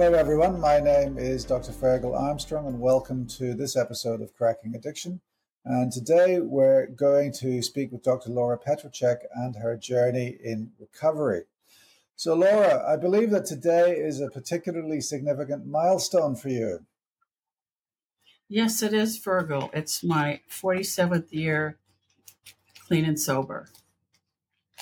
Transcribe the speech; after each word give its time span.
Hello, 0.00 0.16
everyone. 0.16 0.60
My 0.60 0.78
name 0.78 1.18
is 1.18 1.44
Dr. 1.44 1.72
Fergal 1.72 2.16
Armstrong, 2.16 2.68
and 2.68 2.78
welcome 2.78 3.26
to 3.30 3.52
this 3.52 3.76
episode 3.76 4.22
of 4.22 4.32
Cracking 4.32 4.76
Addiction. 4.76 5.20
And 5.64 5.90
today 5.90 6.38
we're 6.38 6.86
going 6.86 7.32
to 7.40 7.60
speak 7.62 7.90
with 7.90 8.04
Dr. 8.04 8.30
Laura 8.30 8.56
Petracek 8.56 9.22
and 9.34 9.56
her 9.56 9.76
journey 9.76 10.38
in 10.40 10.70
recovery. 10.78 11.46
So, 12.14 12.34
Laura, 12.34 12.88
I 12.88 12.94
believe 12.94 13.30
that 13.30 13.46
today 13.46 13.96
is 13.96 14.20
a 14.20 14.30
particularly 14.30 15.00
significant 15.00 15.66
milestone 15.66 16.36
for 16.36 16.48
you. 16.48 16.86
Yes, 18.48 18.84
it 18.84 18.94
is, 18.94 19.18
Fergal. 19.18 19.68
It's 19.74 20.04
my 20.04 20.42
47th 20.48 21.32
year 21.32 21.76
clean 22.86 23.04
and 23.04 23.18
sober. 23.18 23.68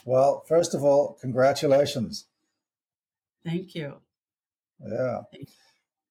Well, 0.05 0.45
first 0.47 0.75
of 0.75 0.85
all, 0.85 1.17
congratulations. 1.23 2.27
Thank 3.43 3.75
you. 3.75 4.03
Yeah. 4.85 5.21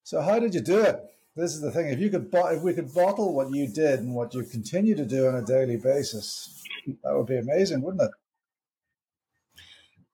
So, 0.03 0.21
how 0.21 0.39
did 0.39 0.53
you 0.53 0.61
do 0.61 0.81
it? 0.81 0.99
This 1.35 1.53
is 1.53 1.61
the 1.61 1.71
thing. 1.71 1.89
If 1.89 1.99
you 1.99 2.09
could, 2.09 2.29
if 2.31 2.61
we 2.61 2.73
could 2.73 2.93
bottle 2.93 3.33
what 3.33 3.53
you 3.53 3.67
did 3.67 3.99
and 3.99 4.13
what 4.13 4.33
you 4.33 4.43
continue 4.43 4.95
to 4.95 5.05
do 5.05 5.27
on 5.27 5.35
a 5.35 5.41
daily 5.41 5.77
basis, 5.77 6.63
that 7.03 7.15
would 7.15 7.27
be 7.27 7.37
amazing, 7.37 7.81
wouldn't 7.81 8.03
it? 8.03 8.11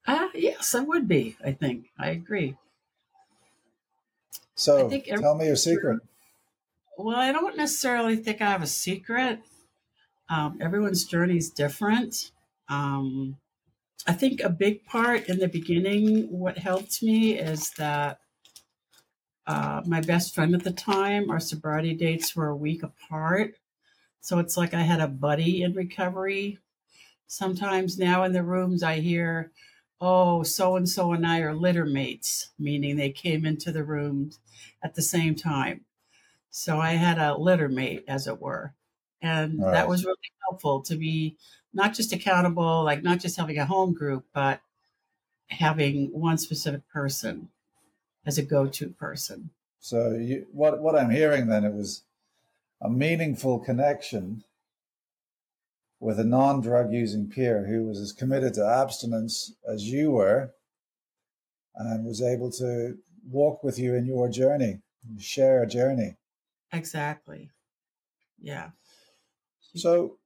Ah, 0.08 0.26
uh, 0.26 0.30
yes, 0.34 0.74
I 0.74 0.80
would 0.80 1.08
be. 1.08 1.38
I 1.44 1.52
think 1.52 1.88
I 2.00 2.10
agree. 2.10 2.58
So, 4.56 4.90
tell 4.90 5.36
me 5.36 5.48
your 5.48 5.56
secret. 5.56 6.02
Well, 6.98 7.18
I 7.18 7.32
don't 7.32 7.58
necessarily 7.58 8.16
think 8.16 8.42
I 8.42 8.50
have 8.50 8.62
a 8.62 8.68
secret. 8.68 9.40
Um, 10.30 10.60
everyone's 10.62 11.04
journey 11.04 11.38
is 11.38 11.50
different. 11.50 12.32
Um, 12.70 13.38
I 14.08 14.14
think 14.14 14.42
a 14.42 14.50
big 14.50 14.86
part 14.86 15.28
in 15.28 15.40
the 15.40 15.48
beginning, 15.48 16.28
what 16.32 16.58
helped 16.58 17.04
me 17.04 17.38
is 17.38 17.72
that 17.78 18.20
uh, 19.48 19.82
my 19.86 20.02
best 20.02 20.36
friend 20.36 20.54
at 20.54 20.64
the 20.64 20.72
time, 20.72 21.30
our 21.30 21.40
sobriety 21.40 21.94
dates 21.94 22.36
were 22.36 22.48
a 22.48 22.56
week 22.56 22.84
apart. 22.84 23.56
So 24.20 24.40
it's 24.40 24.56
like 24.56 24.74
I 24.74 24.82
had 24.82 25.00
a 25.00 25.08
buddy 25.08 25.64
in 25.64 25.74
recovery. 25.74 26.60
Sometimes 27.28 27.98
now 27.98 28.24
in 28.24 28.34
the 28.34 28.44
rooms, 28.44 28.84
I 28.84 29.00
hear, 29.00 29.52
oh, 30.00 30.44
so 30.44 30.76
and 30.76 30.88
so 30.88 31.14
and 31.14 31.26
I 31.26 31.40
are 31.40 31.56
litter 31.56 31.86
mates, 31.86 32.50
meaning 32.60 32.96
they 32.96 33.10
came 33.10 33.46
into 33.46 33.72
the 33.72 33.84
rooms 33.84 34.40
at 34.84 34.96
the 34.96 35.02
same 35.02 35.36
time. 35.36 35.86
So 36.52 36.80
I 36.80 36.92
had 36.92 37.18
a 37.18 37.38
litter 37.38 37.70
mate, 37.70 38.04
as 38.08 38.28
it 38.28 38.40
were. 38.40 38.74
And 39.22 39.62
right. 39.62 39.72
that 39.72 39.88
was 39.88 40.06
really 40.06 40.18
helpful 40.48 40.82
to 40.82 40.96
be 40.96 41.38
not 41.74 41.94
just 41.94 42.12
accountable, 42.12 42.84
like 42.84 43.02
not 43.02 43.20
just 43.20 43.38
having 43.38 43.58
a 43.58 43.66
home 43.66 43.94
group, 43.94 44.26
but 44.34 44.62
having 45.48 46.08
one 46.12 46.38
specific 46.38 46.88
person 46.90 47.50
as 48.26 48.38
a 48.38 48.44
go-to 48.44 48.90
person. 48.90 49.50
So 49.80 50.12
you, 50.12 50.46
what 50.52 50.80
what 50.82 50.96
I'm 50.96 51.10
hearing 51.10 51.48
then 51.48 51.64
it 51.66 51.74
was 51.74 52.04
a 52.82 52.90
meaningful 52.90 53.60
connection 53.60 54.44
with 56.00 56.20
a 56.20 56.24
non-drug 56.24 56.92
using 56.92 57.30
peer 57.30 57.66
who 57.66 57.86
was 57.86 58.00
as 58.00 58.12
committed 58.12 58.56
to 58.56 58.66
abstinence 58.66 59.54
as 59.68 59.86
you 59.86 60.12
were 60.12 60.52
and 61.76 62.06
was 62.06 62.22
able 62.22 62.52
to 62.52 62.98
walk 63.30 63.64
with 63.64 63.78
you 63.78 63.94
in 63.96 64.06
your 64.06 64.28
journey, 64.28 64.80
share 65.20 65.62
a 65.62 65.68
journey. 65.68 66.16
Exactly. 66.74 67.50
Yeah. 68.42 68.70
So 69.76 70.18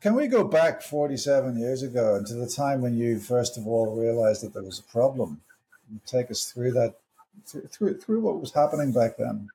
can 0.00 0.14
we 0.14 0.26
go 0.26 0.44
back 0.44 0.82
47 0.82 1.58
years 1.58 1.82
ago 1.82 2.16
and 2.16 2.26
to 2.26 2.34
the 2.34 2.48
time 2.48 2.80
when 2.80 2.96
you 2.96 3.18
first 3.18 3.56
of 3.56 3.66
all 3.66 3.94
realized 3.94 4.42
that 4.42 4.54
there 4.54 4.62
was 4.62 4.78
a 4.78 4.90
problem? 4.90 5.42
Take 6.06 6.30
us 6.30 6.50
through 6.50 6.72
that 6.72 6.94
through 7.46 7.98
through 7.98 8.20
what 8.20 8.40
was 8.40 8.52
happening 8.52 8.92
back 8.92 9.16
then? 9.16 9.48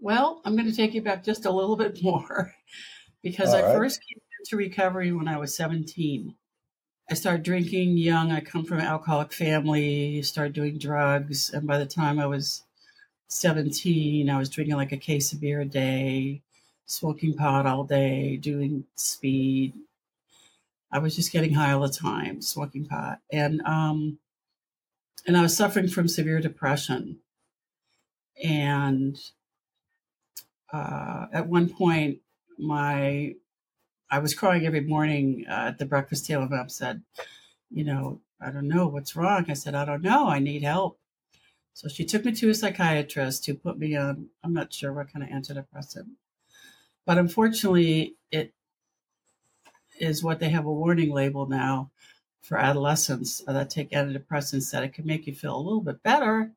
Well, 0.00 0.40
I'm 0.44 0.56
going 0.56 0.70
to 0.70 0.76
take 0.76 0.94
you 0.94 1.02
back 1.02 1.24
just 1.24 1.46
a 1.46 1.50
little 1.50 1.76
bit 1.76 2.02
more 2.02 2.54
because 3.22 3.50
All 3.50 3.56
I 3.56 3.62
right. 3.62 3.76
first 3.76 4.00
came 4.06 4.20
into 4.40 4.56
recovery 4.56 5.12
when 5.12 5.28
I 5.28 5.38
was 5.38 5.56
17. 5.56 6.34
I 7.10 7.14
started 7.14 7.42
drinking 7.42 7.98
young. 7.98 8.32
I 8.32 8.40
come 8.40 8.64
from 8.64 8.78
an 8.80 8.86
alcoholic 8.86 9.32
family, 9.32 10.22
started 10.22 10.54
doing 10.54 10.78
drugs. 10.78 11.50
And 11.50 11.66
by 11.66 11.78
the 11.78 11.86
time 11.86 12.18
I 12.18 12.26
was 12.26 12.64
17, 13.28 14.28
I 14.30 14.38
was 14.38 14.48
drinking 14.48 14.76
like 14.76 14.92
a 14.92 14.96
case 14.96 15.32
of 15.32 15.40
beer 15.40 15.60
a 15.60 15.64
day, 15.64 16.42
smoking 16.86 17.34
pot 17.34 17.66
all 17.66 17.84
day, 17.84 18.36
doing 18.36 18.84
speed. 18.94 19.74
I 20.90 20.98
was 20.98 21.16
just 21.16 21.32
getting 21.32 21.54
high 21.54 21.72
all 21.72 21.82
the 21.82 21.88
time, 21.88 22.40
smoking 22.40 22.86
pot. 22.86 23.20
And 23.32 23.60
um, 23.62 24.18
and 25.26 25.36
I 25.36 25.42
was 25.42 25.56
suffering 25.56 25.88
from 25.88 26.08
severe 26.08 26.40
depression. 26.40 27.20
And 28.42 29.18
uh, 30.72 31.26
at 31.32 31.48
one 31.48 31.68
point, 31.68 32.18
my 32.58 33.34
I 34.10 34.18
was 34.18 34.34
crying 34.34 34.66
every 34.66 34.80
morning 34.80 35.44
uh, 35.48 35.68
at 35.68 35.78
the 35.78 35.86
breakfast 35.86 36.26
table. 36.26 36.48
Mom 36.48 36.68
said, 36.68 37.02
"You 37.70 37.84
know, 37.84 38.20
I 38.40 38.50
don't 38.50 38.68
know 38.68 38.86
what's 38.86 39.16
wrong." 39.16 39.46
I 39.48 39.54
said, 39.54 39.74
"I 39.74 39.84
don't 39.84 40.02
know. 40.02 40.28
I 40.28 40.38
need 40.40 40.62
help." 40.62 40.98
So 41.74 41.88
she 41.88 42.04
took 42.04 42.24
me 42.24 42.32
to 42.32 42.50
a 42.50 42.54
psychiatrist 42.54 43.46
who 43.46 43.54
put 43.54 43.78
me 43.78 43.96
on. 43.96 44.28
I'm 44.42 44.52
not 44.52 44.72
sure 44.72 44.92
what 44.92 45.12
kind 45.12 45.24
of 45.24 45.30
antidepressant, 45.30 46.08
but 47.06 47.18
unfortunately, 47.18 48.16
it 48.30 48.52
is 50.00 50.22
what 50.22 50.40
they 50.40 50.50
have 50.50 50.66
a 50.66 50.72
warning 50.72 51.12
label 51.12 51.46
now 51.46 51.90
for 52.44 52.58
adolescents 52.58 53.42
that 53.46 53.70
take 53.70 53.90
antidepressants 53.90 54.70
that 54.70 54.84
it 54.84 54.92
can 54.92 55.06
make 55.06 55.26
you 55.26 55.34
feel 55.34 55.56
a 55.56 55.58
little 55.58 55.80
bit 55.80 56.02
better, 56.02 56.50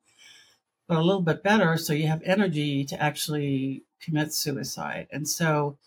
but 0.86 0.98
a 0.98 1.02
little 1.02 1.22
bit 1.22 1.42
better 1.42 1.78
so 1.78 1.94
you 1.94 2.06
have 2.06 2.22
energy 2.24 2.84
to 2.84 3.02
actually 3.02 3.82
commit 3.98 4.34
suicide. 4.34 5.08
And 5.10 5.26
so 5.26 5.78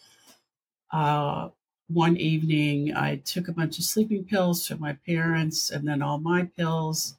uh, 0.91 1.49
one 1.87 2.17
evening, 2.17 2.95
I 2.95 3.17
took 3.17 3.47
a 3.47 3.53
bunch 3.53 3.77
of 3.77 3.85
sleeping 3.85 4.25
pills 4.25 4.65
for 4.65 4.75
my 4.75 4.93
parents 5.05 5.69
and 5.69 5.87
then 5.87 6.01
all 6.01 6.17
my 6.17 6.43
pills. 6.57 7.15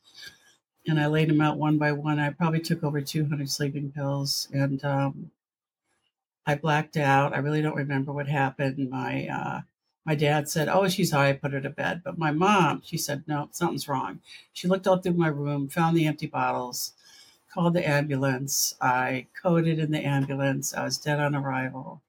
And 0.87 0.99
I 0.99 1.06
laid 1.06 1.28
them 1.28 1.41
out 1.41 1.59
one 1.59 1.78
by 1.78 1.93
one. 1.93 2.19
I 2.19 2.31
probably 2.31 2.60
took 2.60 2.82
over 2.82 3.00
200 3.00 3.49
sleeping 3.49 3.93
pills. 3.93 4.49
And 4.53 4.84
um, 4.84 5.31
I 6.44 6.56
blacked 6.56 6.97
out. 6.97 7.32
I 7.32 7.38
really 7.38 7.62
don't 7.62 7.76
remember 7.76 8.12
what 8.12 8.26
happened. 8.26 8.91
My 8.91 9.28
uh, 9.28 9.60
my 10.04 10.14
dad 10.14 10.48
said, 10.48 10.68
Oh, 10.68 10.88
she's 10.88 11.12
high, 11.12 11.32
put 11.32 11.52
her 11.52 11.60
to 11.60 11.70
bed. 11.70 12.02
But 12.04 12.18
my 12.18 12.32
mom, 12.32 12.82
she 12.84 12.96
said, 12.96 13.24
No, 13.26 13.48
something's 13.52 13.88
wrong. 13.88 14.20
She 14.52 14.68
looked 14.68 14.86
all 14.86 14.98
through 14.98 15.14
my 15.14 15.28
room, 15.28 15.68
found 15.68 15.96
the 15.96 16.06
empty 16.06 16.26
bottles, 16.26 16.92
called 17.52 17.74
the 17.74 17.88
ambulance. 17.88 18.74
I 18.80 19.26
coded 19.40 19.78
in 19.78 19.92
the 19.92 20.04
ambulance. 20.04 20.74
I 20.74 20.84
was 20.84 20.98
dead 20.98 21.20
on 21.20 21.34
arrival. 21.34 22.02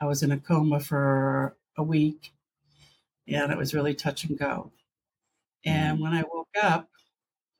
I 0.00 0.06
was 0.06 0.22
in 0.22 0.30
a 0.30 0.38
coma 0.38 0.80
for 0.80 1.56
a 1.76 1.82
week, 1.82 2.32
and 3.26 3.52
it 3.52 3.58
was 3.58 3.74
really 3.74 3.94
touch 3.94 4.24
and 4.24 4.38
go. 4.38 4.72
And 5.64 5.94
mm-hmm. 5.94 6.02
when 6.02 6.14
I 6.14 6.22
woke 6.22 6.48
up, 6.62 6.88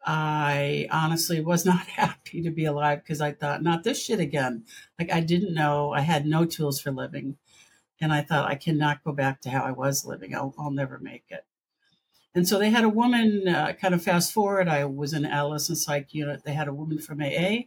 I 0.05 0.89
honestly 0.91 1.41
was 1.41 1.67
not 1.67 1.87
happy 1.87 2.43
to 2.43 2.51
be 2.51 2.65
alive 2.65 3.03
because 3.03 3.21
I 3.21 3.33
thought, 3.33 3.63
not 3.63 3.85
this 3.85 4.03
shit 4.03 4.21
again. 4.21 4.65
Like 4.99 5.13
I 5.13 5.21
didn't 5.21 5.55
know, 5.55 5.93
I 5.93 6.01
had 6.01 6.27
no 6.27 6.45
tools 6.45 6.81
for 6.81 6.91
living. 6.91 7.37
And 8.01 8.13
I 8.13 8.23
thought, 8.23 8.49
I 8.49 8.55
cannot 8.55 9.03
go 9.05 9.13
back 9.13 9.41
to 9.41 9.51
how 9.51 9.63
I 9.63 9.73
was 9.73 10.05
living. 10.05 10.35
I'll, 10.35 10.55
I'll 10.59 10.71
never 10.71 10.99
make 10.99 11.25
it. 11.31 11.45
And 12.35 12.47
so 12.47 12.59
they 12.59 12.71
had 12.71 12.85
a 12.85 12.89
woman, 12.89 13.49
uh, 13.49 13.73
kind 13.81 13.95
of 13.95 14.03
fast 14.03 14.33
forward, 14.33 14.69
I 14.69 14.85
was 14.85 15.13
in 15.13 15.25
Alice 15.25 15.35
adolescent 15.35 15.79
psych 15.79 16.15
unit. 16.15 16.45
They 16.45 16.53
had 16.53 16.69
a 16.69 16.75
woman 16.75 16.99
from 16.99 17.21
AA 17.21 17.63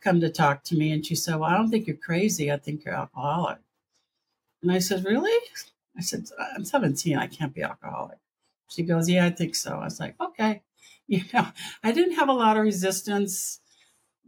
come 0.00 0.20
to 0.20 0.30
talk 0.30 0.64
to 0.64 0.76
me. 0.76 0.90
And 0.90 1.04
she 1.04 1.14
said, 1.14 1.36
Well, 1.36 1.50
I 1.50 1.56
don't 1.56 1.70
think 1.70 1.86
you're 1.86 1.96
crazy. 1.96 2.50
I 2.50 2.56
think 2.56 2.84
you're 2.84 2.94
alcoholic. 2.94 3.58
And 4.62 4.72
I 4.72 4.78
said, 4.78 5.04
Really? 5.04 5.38
I 5.96 6.00
said, 6.00 6.26
I'm 6.56 6.64
17. 6.64 7.16
I 7.18 7.26
can't 7.26 7.54
be 7.54 7.62
alcoholic. 7.62 8.18
She 8.68 8.82
goes, 8.82 9.08
Yeah, 9.08 9.26
I 9.26 9.30
think 9.30 9.54
so. 9.54 9.76
I 9.76 9.84
was 9.84 10.00
like, 10.00 10.16
Okay. 10.20 10.62
You 11.06 11.24
know, 11.34 11.48
I 11.82 11.90
didn't 11.90 12.14
have 12.14 12.28
a 12.28 12.32
lot 12.32 12.56
of 12.56 12.62
resistance 12.62 13.58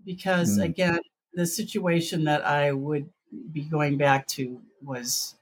because, 0.05 0.59
mm. 0.59 0.65
again, 0.65 0.99
the 1.33 1.47
situation 1.47 2.25
that 2.25 2.45
I 2.45 2.73
would 2.73 3.09
be 3.52 3.62
going 3.62 3.96
back 3.96 4.26
to 4.29 4.61
was 4.82 5.37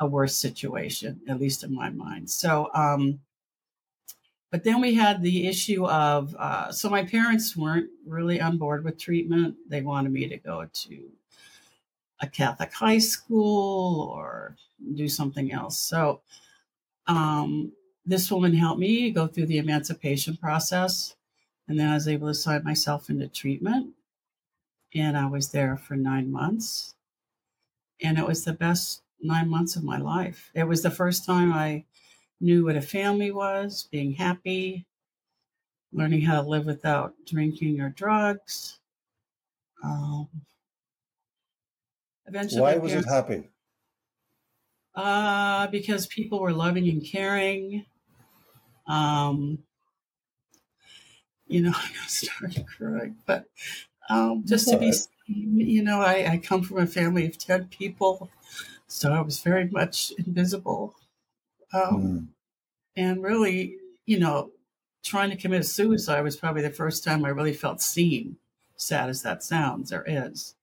a 0.00 0.06
worse 0.06 0.36
situation, 0.36 1.20
at 1.28 1.40
least 1.40 1.64
in 1.64 1.74
my 1.74 1.90
mind. 1.90 2.30
So, 2.30 2.70
um, 2.74 3.20
but 4.50 4.64
then 4.64 4.80
we 4.80 4.94
had 4.94 5.20
the 5.20 5.46
issue 5.46 5.86
of 5.86 6.34
uh, 6.38 6.72
so 6.72 6.88
my 6.88 7.04
parents 7.04 7.56
weren't 7.56 7.90
really 8.06 8.40
on 8.40 8.56
board 8.56 8.84
with 8.84 8.98
treatment. 8.98 9.56
They 9.68 9.82
wanted 9.82 10.12
me 10.12 10.28
to 10.28 10.38
go 10.38 10.66
to 10.72 11.10
a 12.20 12.26
Catholic 12.26 12.72
high 12.72 12.98
school 12.98 14.10
or 14.14 14.56
do 14.94 15.08
something 15.08 15.52
else. 15.52 15.78
So, 15.78 16.22
um, 17.06 17.72
this 18.06 18.30
woman 18.30 18.54
helped 18.54 18.80
me 18.80 19.10
go 19.10 19.26
through 19.26 19.46
the 19.46 19.58
emancipation 19.58 20.36
process. 20.36 21.14
And 21.68 21.78
then 21.78 21.90
I 21.90 21.94
was 21.94 22.08
able 22.08 22.28
to 22.28 22.34
sign 22.34 22.64
myself 22.64 23.10
into 23.10 23.28
treatment. 23.28 23.94
And 24.94 25.16
I 25.16 25.26
was 25.26 25.50
there 25.50 25.76
for 25.76 25.96
nine 25.96 26.30
months 26.30 26.94
and 28.02 28.18
it 28.18 28.26
was 28.26 28.44
the 28.44 28.52
best 28.52 29.02
nine 29.20 29.48
months 29.48 29.76
of 29.76 29.84
my 29.84 29.98
life. 29.98 30.50
It 30.54 30.64
was 30.64 30.82
the 30.82 30.90
first 30.90 31.26
time 31.26 31.52
I 31.52 31.84
knew 32.40 32.64
what 32.64 32.76
a 32.76 32.80
family 32.80 33.30
was, 33.32 33.88
being 33.90 34.12
happy. 34.14 34.86
learning 35.92 36.22
how 36.22 36.40
to 36.42 36.48
live 36.48 36.66
without 36.66 37.14
drinking 37.26 37.80
or 37.80 37.90
drugs. 37.90 38.78
Um, 39.82 40.28
eventually, 42.26 42.60
why 42.62 42.76
was 42.76 42.92
parents, 42.92 43.10
it 43.10 43.14
happy? 43.14 43.48
Uh, 44.94 45.66
because 45.68 46.06
people 46.06 46.40
were 46.40 46.52
loving 46.52 46.88
and 46.88 47.04
caring. 47.04 47.86
Um, 48.86 49.58
you 51.46 51.62
know, 51.62 51.72
I'm 51.76 51.92
gonna 51.94 52.08
start 52.08 52.56
crying, 52.66 53.16
but 53.26 53.46
um, 54.08 54.42
just 54.46 54.68
to 54.68 54.78
be, 54.78 54.92
you 55.26 55.82
know, 55.82 56.00
I, 56.00 56.32
I 56.32 56.38
come 56.38 56.62
from 56.62 56.78
a 56.78 56.86
family 56.86 57.26
of 57.26 57.38
ten 57.38 57.66
people, 57.66 58.30
so 58.86 59.12
I 59.12 59.20
was 59.20 59.40
very 59.40 59.68
much 59.68 60.12
invisible. 60.18 60.94
Um, 61.72 62.02
mm. 62.02 62.26
And 62.96 63.22
really, 63.22 63.76
you 64.06 64.18
know, 64.18 64.50
trying 65.04 65.30
to 65.30 65.36
commit 65.36 65.66
suicide 65.66 66.22
was 66.22 66.36
probably 66.36 66.62
the 66.62 66.70
first 66.70 67.04
time 67.04 67.24
I 67.24 67.28
really 67.28 67.52
felt 67.52 67.80
seen, 67.80 68.36
sad 68.76 69.08
as 69.08 69.22
that 69.22 69.42
sounds, 69.42 69.90
there 69.90 70.04
is. 70.06 70.54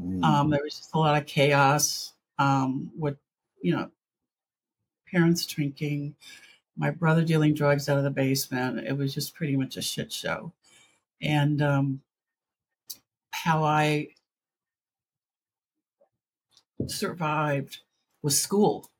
Mm. 0.00 0.22
Um, 0.22 0.50
there 0.50 0.62
was 0.62 0.76
just 0.76 0.94
a 0.94 0.98
lot 0.98 1.20
of 1.20 1.26
chaos 1.26 2.12
um, 2.38 2.90
with, 2.98 3.16
you 3.62 3.74
know, 3.74 3.90
parents 5.10 5.46
drinking, 5.46 6.14
my 6.76 6.90
brother 6.90 7.24
dealing 7.24 7.54
drugs 7.54 7.88
out 7.88 7.98
of 7.98 8.04
the 8.04 8.10
basement. 8.10 8.86
It 8.86 8.96
was 8.96 9.14
just 9.14 9.34
pretty 9.34 9.56
much 9.56 9.76
a 9.76 9.82
shit 9.82 10.12
show. 10.12 10.52
And 11.22 11.62
um, 11.62 12.00
how 13.44 13.62
I 13.62 14.08
survived 16.86 17.80
was 18.22 18.40
school. 18.40 18.90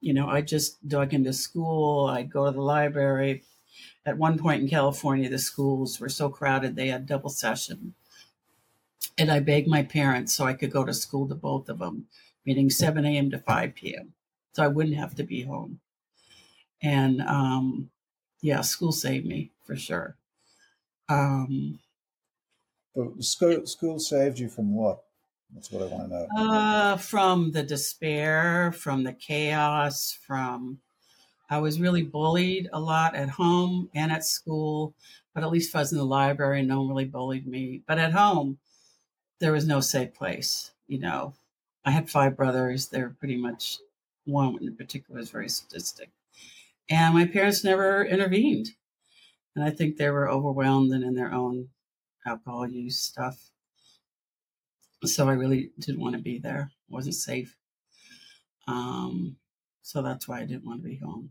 You 0.00 0.14
know, 0.14 0.28
I 0.28 0.40
just 0.40 0.88
dug 0.88 1.12
into 1.12 1.34
school. 1.34 2.06
I'd 2.06 2.32
go 2.32 2.46
to 2.46 2.52
the 2.52 2.62
library. 2.62 3.42
At 4.06 4.16
one 4.16 4.38
point 4.38 4.62
in 4.62 4.68
California, 4.70 5.28
the 5.28 5.38
schools 5.38 6.00
were 6.00 6.08
so 6.08 6.30
crowded 6.30 6.74
they 6.74 6.88
had 6.88 7.04
double 7.04 7.28
session. 7.28 7.94
And 9.18 9.30
I 9.30 9.40
begged 9.40 9.68
my 9.68 9.82
parents 9.82 10.32
so 10.32 10.46
I 10.46 10.54
could 10.54 10.70
go 10.70 10.84
to 10.86 10.94
school 10.94 11.28
to 11.28 11.34
both 11.34 11.68
of 11.68 11.78
them, 11.78 12.06
meaning 12.46 12.70
7 12.70 13.04
a.m. 13.04 13.30
to 13.30 13.38
5 13.38 13.74
p.m. 13.74 14.14
So 14.54 14.64
I 14.64 14.68
wouldn't 14.68 14.96
have 14.96 15.14
to 15.16 15.22
be 15.22 15.42
home. 15.42 15.80
And 16.82 17.20
um, 17.20 17.90
yeah, 18.40 18.62
school 18.62 18.92
saved 18.92 19.26
me 19.26 19.50
for 19.64 19.76
sure. 19.76 20.16
Um, 21.10 21.80
but 22.96 23.22
school, 23.22 23.66
school 23.66 23.98
saved 23.98 24.38
you 24.38 24.48
from 24.48 24.74
what? 24.74 25.02
That's 25.54 25.70
what 25.70 25.82
I 25.82 25.94
want 25.94 26.10
to 26.10 26.16
know. 26.16 26.28
Uh, 26.36 26.96
from 26.96 27.52
the 27.52 27.62
despair, 27.62 28.72
from 28.72 29.04
the 29.04 29.12
chaos, 29.12 30.18
from 30.26 30.78
I 31.48 31.58
was 31.58 31.80
really 31.80 32.02
bullied 32.02 32.68
a 32.72 32.80
lot 32.80 33.14
at 33.14 33.28
home 33.28 33.88
and 33.94 34.10
at 34.10 34.24
school, 34.24 34.94
but 35.34 35.44
at 35.44 35.50
least 35.50 35.74
I 35.76 35.80
was 35.80 35.92
in 35.92 35.98
the 35.98 36.04
library, 36.04 36.62
no 36.62 36.80
one 36.80 36.88
really 36.88 37.04
bullied 37.04 37.46
me. 37.46 37.82
But 37.86 37.98
at 37.98 38.12
home, 38.12 38.58
there 39.38 39.52
was 39.52 39.66
no 39.66 39.80
safe 39.80 40.14
place. 40.14 40.72
You 40.88 40.98
know, 40.98 41.34
I 41.84 41.92
had 41.92 42.10
five 42.10 42.36
brothers. 42.36 42.88
They 42.88 43.02
were 43.02 43.10
pretty 43.10 43.36
much 43.36 43.78
one 44.24 44.58
in 44.60 44.74
particular 44.74 45.20
was 45.20 45.30
very 45.30 45.48
sadistic. 45.48 46.10
And 46.90 47.14
my 47.14 47.26
parents 47.26 47.62
never 47.62 48.04
intervened. 48.04 48.70
And 49.54 49.64
I 49.64 49.70
think 49.70 49.96
they 49.96 50.10
were 50.10 50.28
overwhelmed 50.28 50.92
and 50.92 51.04
in 51.04 51.14
their 51.14 51.32
own 51.32 51.68
alcohol 52.26 52.68
use 52.68 52.98
stuff. 52.98 53.50
So 55.04 55.28
I 55.28 55.34
really 55.34 55.70
didn't 55.78 56.00
want 56.00 56.16
to 56.16 56.22
be 56.22 56.38
there. 56.38 56.70
It 56.88 56.92
wasn't 56.92 57.14
safe. 57.14 57.56
Um, 58.66 59.36
so 59.82 60.02
that's 60.02 60.26
why 60.26 60.40
I 60.40 60.44
didn't 60.44 60.66
want 60.66 60.82
to 60.82 60.88
be 60.88 60.96
home. 60.96 61.30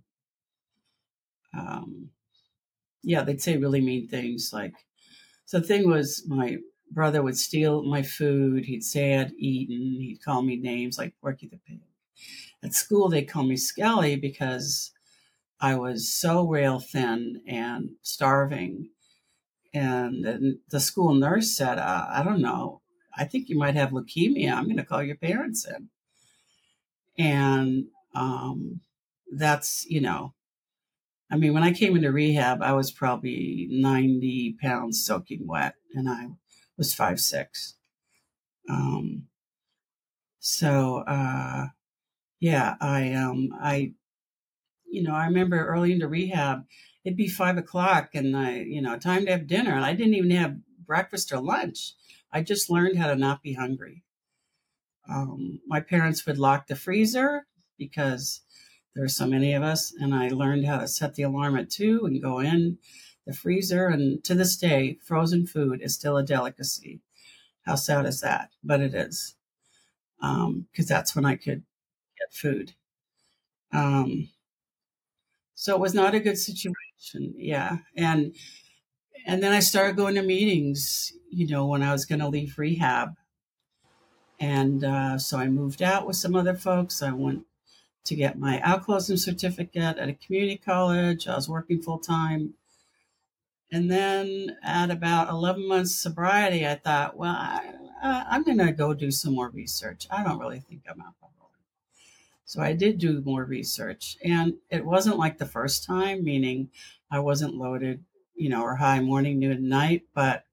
Um, 1.54 2.10
yeah, 3.04 3.24
they'd 3.24 3.42
say 3.42 3.58
really 3.58 3.82
mean 3.82 4.08
things 4.08 4.52
like, 4.54 4.74
so 5.46 5.60
the 5.60 5.68
thing 5.68 5.90
was, 5.90 6.24
my 6.28 6.58
brother 6.92 7.22
would 7.22 7.38
steal 7.38 7.84
my 7.84 8.02
food. 8.02 8.66
He'd 8.66 8.84
say 8.84 9.18
I'd 9.18 9.34
eaten. 9.38 10.00
He'd 10.02 10.24
call 10.24 10.42
me 10.42 10.56
names 10.56 10.98
like 10.98 11.14
Porky 11.22 11.48
the 11.48 11.60
Pig. 11.68 11.82
At 12.64 12.74
school, 12.74 13.10
they'd 13.10 13.30
call 13.30 13.44
me 13.44 13.58
Skelly 13.58 14.16
because 14.16 14.92
I 15.60 15.76
was 15.76 16.12
so 16.12 16.48
rail 16.48 16.80
thin 16.80 17.42
and 17.48 17.92
starving. 18.02 18.90
And 19.76 20.58
the 20.70 20.80
school 20.80 21.14
nurse 21.14 21.56
said, 21.56 21.78
uh, 21.80 22.08
I 22.10 22.24
don't 22.24 22.42
know, 22.42 22.82
I 23.18 23.26
think 23.26 23.50
you 23.50 23.58
might 23.58 23.76
have 23.76 23.90
leukemia. 23.90 24.54
I'm 24.54 24.64
going 24.66 24.78
to 24.78 24.86
call 24.86 25.04
your 25.04 25.18
parents 25.18 25.68
in. 25.68 25.90
And 27.18 27.88
um, 28.16 28.80
that's, 29.30 29.86
you 29.90 30.00
know, 30.00 30.34
I 31.30 31.36
mean, 31.36 31.54
when 31.54 31.64
I 31.64 31.74
came 31.74 31.96
into 31.98 32.12
rehab, 32.12 32.62
I 32.62 32.72
was 32.72 32.92
probably 32.92 33.68
90 33.70 34.58
pounds 34.62 35.04
soaking 35.04 35.46
wet 35.46 35.76
and 35.94 36.10
I 36.10 36.28
was 36.78 36.94
five, 36.94 37.20
six. 37.20 37.76
Um, 38.70 39.24
so, 40.40 41.04
uh, 41.06 41.66
yeah, 42.40 42.76
I, 42.80 43.12
um, 43.14 43.50
I, 43.62 43.92
you 44.90 45.04
know, 45.04 45.14
I 45.14 45.26
remember 45.26 45.66
early 45.66 45.92
into 45.92 46.08
rehab, 46.08 46.64
it'd 47.06 47.16
be 47.16 47.30
five 47.30 47.58
o'clock 47.58 48.10
and 48.16 48.36
I, 48.36 48.58
you 48.58 48.82
know, 48.82 48.98
time 48.98 49.26
to 49.26 49.32
have 49.32 49.48
dinner 49.48 49.74
and 49.74 49.86
I 49.86 49.94
didn't 49.94 50.16
even 50.16 50.32
have 50.32 50.58
breakfast 50.86 51.32
or 51.32 51.40
lunch. 51.40 51.94
I 52.32 52.42
just 52.42 52.70
learned 52.70 52.98
how 52.98 53.08
to 53.08 53.16
not 53.16 53.44
be 53.44 53.54
hungry. 53.54 54.04
Um, 55.08 55.60
my 55.68 55.80
parents 55.80 56.26
would 56.26 56.40
lock 56.40 56.68
the 56.68 56.76
freezer 56.76 57.46
because 57.78 58.42
there 58.96 59.04
are 59.04 59.10
so 59.10 59.28
many 59.28 59.54
of 59.54 59.62
us, 59.62 59.94
and 59.94 60.16
I 60.16 60.30
learned 60.30 60.66
how 60.66 60.80
to 60.80 60.88
set 60.88 61.16
the 61.16 61.24
alarm 61.24 61.58
at 61.58 61.70
two 61.70 62.06
and 62.06 62.22
go 62.22 62.40
in 62.40 62.78
the 63.28 63.34
freezer. 63.34 63.88
And 63.88 64.24
to 64.24 64.34
this 64.34 64.56
day, 64.56 64.98
frozen 65.06 65.46
food 65.46 65.82
is 65.82 65.94
still 65.94 66.18
a 66.18 66.24
delicacy. 66.24 67.02
How 67.66 67.76
sad 67.76 68.06
is 68.06 68.22
that? 68.22 68.52
But 68.64 68.82
it 68.82 68.94
is 68.94 69.36
because 70.20 70.46
um, 70.46 70.68
that's 70.88 71.16
when 71.16 71.26
I 71.26 71.36
could 71.36 71.64
get 72.18 72.34
food. 72.34 72.74
Um, 73.74 74.30
so 75.56 75.76
it 75.76 75.82
was 75.82 75.94
not 75.94 76.16
a 76.16 76.20
good 76.20 76.38
situation. 76.38 76.85
Yeah, 77.14 77.78
and 77.96 78.36
and 79.26 79.42
then 79.42 79.52
I 79.52 79.60
started 79.60 79.96
going 79.96 80.16
to 80.16 80.22
meetings, 80.22 81.14
you 81.30 81.48
know, 81.48 81.66
when 81.66 81.84
I 81.84 81.92
was 81.92 82.06
going 82.06 82.20
to 82.20 82.28
leave 82.28 82.58
rehab. 82.58 83.16
And 84.40 84.84
uh, 84.84 85.18
so 85.18 85.38
I 85.38 85.48
moved 85.48 85.82
out 85.82 86.06
with 86.06 86.18
some 86.18 86.36
other 86.36 86.56
folks. 86.56 87.02
I 87.02 87.12
went 87.12 87.46
to 88.06 88.16
get 88.16 88.38
my 88.38 88.60
alcoholism 88.60 89.18
certificate 89.18 89.98
at 89.98 90.10
a 90.10 90.14
community 90.14 90.58
college. 90.58 91.28
I 91.28 91.36
was 91.36 91.50
working 91.50 91.82
full 91.82 92.00
time. 92.00 92.54
And 93.72 93.90
then 93.90 94.58
at 94.64 94.92
about 94.92 95.30
11 95.30 95.68
months 95.68 95.96
sobriety, 95.96 96.68
I 96.68 96.76
thought, 96.76 97.18
well, 97.18 97.34
I, 97.34 97.74
am 98.30 98.44
going 98.44 98.60
to 98.60 98.72
go 98.72 98.94
do 98.94 99.10
some 99.10 99.34
more 99.34 99.50
research. 99.50 100.06
I 100.12 100.24
don't 100.24 100.40
really 100.40 100.60
think 100.60 100.84
I'm 100.88 101.02
alcoholic. 101.02 101.25
So 102.46 102.62
I 102.62 102.74
did 102.74 103.00
do 103.00 103.22
more 103.26 103.44
research. 103.44 104.18
And 104.24 104.56
it 104.70 104.86
wasn't 104.86 105.18
like 105.18 105.38
the 105.38 105.46
first 105.46 105.84
time, 105.84 106.24
meaning 106.24 106.70
I 107.12 107.20
wasn't 107.20 107.56
loaded 107.56 108.04
you 108.36 108.50
know, 108.50 108.62
or 108.62 108.76
high 108.76 109.00
morning, 109.00 109.40
noon, 109.40 109.54
and 109.54 109.70
night. 109.70 110.04
But 110.14 110.46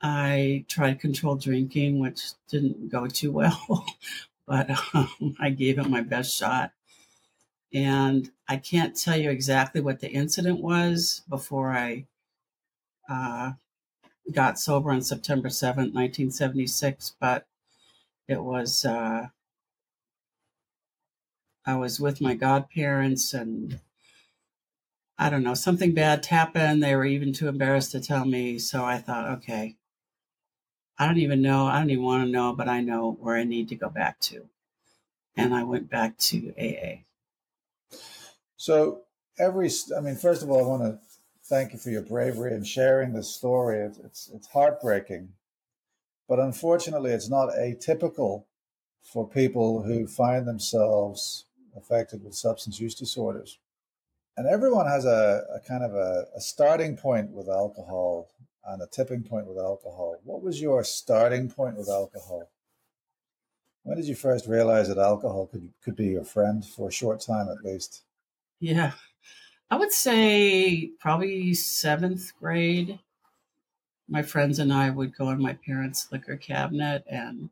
I 0.00 0.64
tried 0.68 1.00
controlled 1.00 1.42
drinking, 1.42 1.98
which 1.98 2.32
didn't 2.48 2.90
go 2.90 3.06
too 3.06 3.32
well, 3.32 3.86
but 4.46 4.70
um, 4.94 5.36
I 5.40 5.50
gave 5.50 5.78
it 5.78 5.88
my 5.88 6.02
best 6.02 6.36
shot. 6.36 6.72
And 7.72 8.30
I 8.48 8.58
can't 8.58 8.96
tell 8.96 9.16
you 9.16 9.30
exactly 9.30 9.80
what 9.80 10.00
the 10.00 10.10
incident 10.10 10.60
was 10.60 11.22
before 11.28 11.70
I 11.70 12.06
uh, 13.08 13.52
got 14.30 14.58
sober 14.58 14.90
on 14.90 15.00
September 15.00 15.48
7th, 15.48 15.94
1976, 15.94 17.16
but 17.18 17.46
it 18.28 18.42
was, 18.42 18.84
uh, 18.84 19.28
I 21.64 21.76
was 21.76 22.00
with 22.00 22.20
my 22.20 22.34
godparents 22.34 23.32
and 23.32 23.80
I 25.18 25.30
don't 25.30 25.44
know, 25.44 25.54
something 25.54 25.94
bad 25.94 26.26
happened. 26.26 26.82
They 26.82 26.96
were 26.96 27.04
even 27.04 27.32
too 27.32 27.48
embarrassed 27.48 27.92
to 27.92 28.00
tell 28.00 28.24
me. 28.24 28.58
So 28.58 28.84
I 28.84 28.98
thought, 28.98 29.28
okay, 29.38 29.76
I 30.98 31.06
don't 31.06 31.18
even 31.18 31.42
know. 31.42 31.66
I 31.66 31.78
don't 31.78 31.90
even 31.90 32.04
want 32.04 32.24
to 32.24 32.30
know, 32.30 32.52
but 32.52 32.68
I 32.68 32.80
know 32.80 33.16
where 33.20 33.36
I 33.36 33.44
need 33.44 33.68
to 33.68 33.76
go 33.76 33.88
back 33.88 34.18
to. 34.20 34.48
And 35.36 35.54
I 35.54 35.62
went 35.62 35.88
back 35.88 36.18
to 36.18 36.52
AA. 36.58 37.04
So 38.56 39.02
every, 39.38 39.70
I 39.96 40.00
mean, 40.00 40.16
first 40.16 40.42
of 40.42 40.50
all, 40.50 40.64
I 40.64 40.66
want 40.66 40.82
to 40.82 40.98
thank 41.44 41.72
you 41.72 41.78
for 41.78 41.90
your 41.90 42.02
bravery 42.02 42.54
and 42.54 42.66
sharing 42.66 43.12
this 43.12 43.34
story. 43.34 43.78
It's, 43.78 43.98
it's, 43.98 44.30
it's 44.34 44.46
heartbreaking, 44.48 45.30
but 46.28 46.38
unfortunately, 46.38 47.12
it's 47.12 47.30
not 47.30 47.50
atypical 47.50 48.44
for 49.02 49.28
people 49.28 49.82
who 49.82 50.06
find 50.06 50.46
themselves 50.46 51.46
affected 51.76 52.22
with 52.24 52.34
substance 52.34 52.80
use 52.80 52.94
disorders 52.94 53.58
and 54.36 54.46
everyone 54.46 54.86
has 54.86 55.04
a, 55.04 55.44
a 55.54 55.60
kind 55.60 55.84
of 55.84 55.94
a, 55.94 56.26
a, 56.34 56.40
starting 56.40 56.96
point 56.96 57.30
with 57.30 57.48
alcohol 57.48 58.28
and 58.66 58.82
a 58.82 58.86
tipping 58.86 59.22
point 59.22 59.46
with 59.46 59.58
alcohol. 59.58 60.18
What 60.24 60.42
was 60.42 60.60
your 60.60 60.84
starting 60.84 61.50
point 61.50 61.76
with 61.76 61.88
alcohol? 61.88 62.50
When 63.82 63.96
did 63.96 64.06
you 64.06 64.14
first 64.14 64.46
realize 64.46 64.88
that 64.88 64.98
alcohol 64.98 65.48
could 65.48 65.68
could 65.82 65.96
be 65.96 66.06
your 66.06 66.24
friend 66.24 66.64
for 66.64 66.88
a 66.88 66.92
short 66.92 67.20
time 67.20 67.48
at 67.48 67.64
least? 67.64 68.02
Yeah. 68.60 68.92
I 69.70 69.76
would 69.76 69.92
say 69.92 70.92
probably 71.00 71.54
seventh 71.54 72.32
grade. 72.38 73.00
My 74.08 74.22
friends 74.22 74.58
and 74.58 74.72
I 74.72 74.90
would 74.90 75.16
go 75.16 75.30
in 75.30 75.42
my 75.42 75.54
parents' 75.54 76.08
liquor 76.12 76.36
cabinet 76.36 77.04
and 77.08 77.50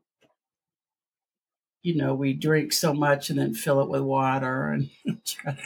you 1.83 1.95
know, 1.95 2.13
we 2.13 2.33
drink 2.33 2.73
so 2.73 2.93
much 2.93 3.29
and 3.29 3.39
then 3.39 3.53
fill 3.53 3.81
it 3.81 3.89
with 3.89 4.01
water 4.01 4.67
and 4.67 4.89
try 5.25 5.57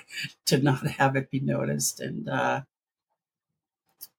to 0.45 0.57
not 0.57 0.87
have 0.87 1.15
it 1.15 1.29
be 1.29 1.39
noticed. 1.39 1.99
And 1.99 2.29
uh, 2.29 2.61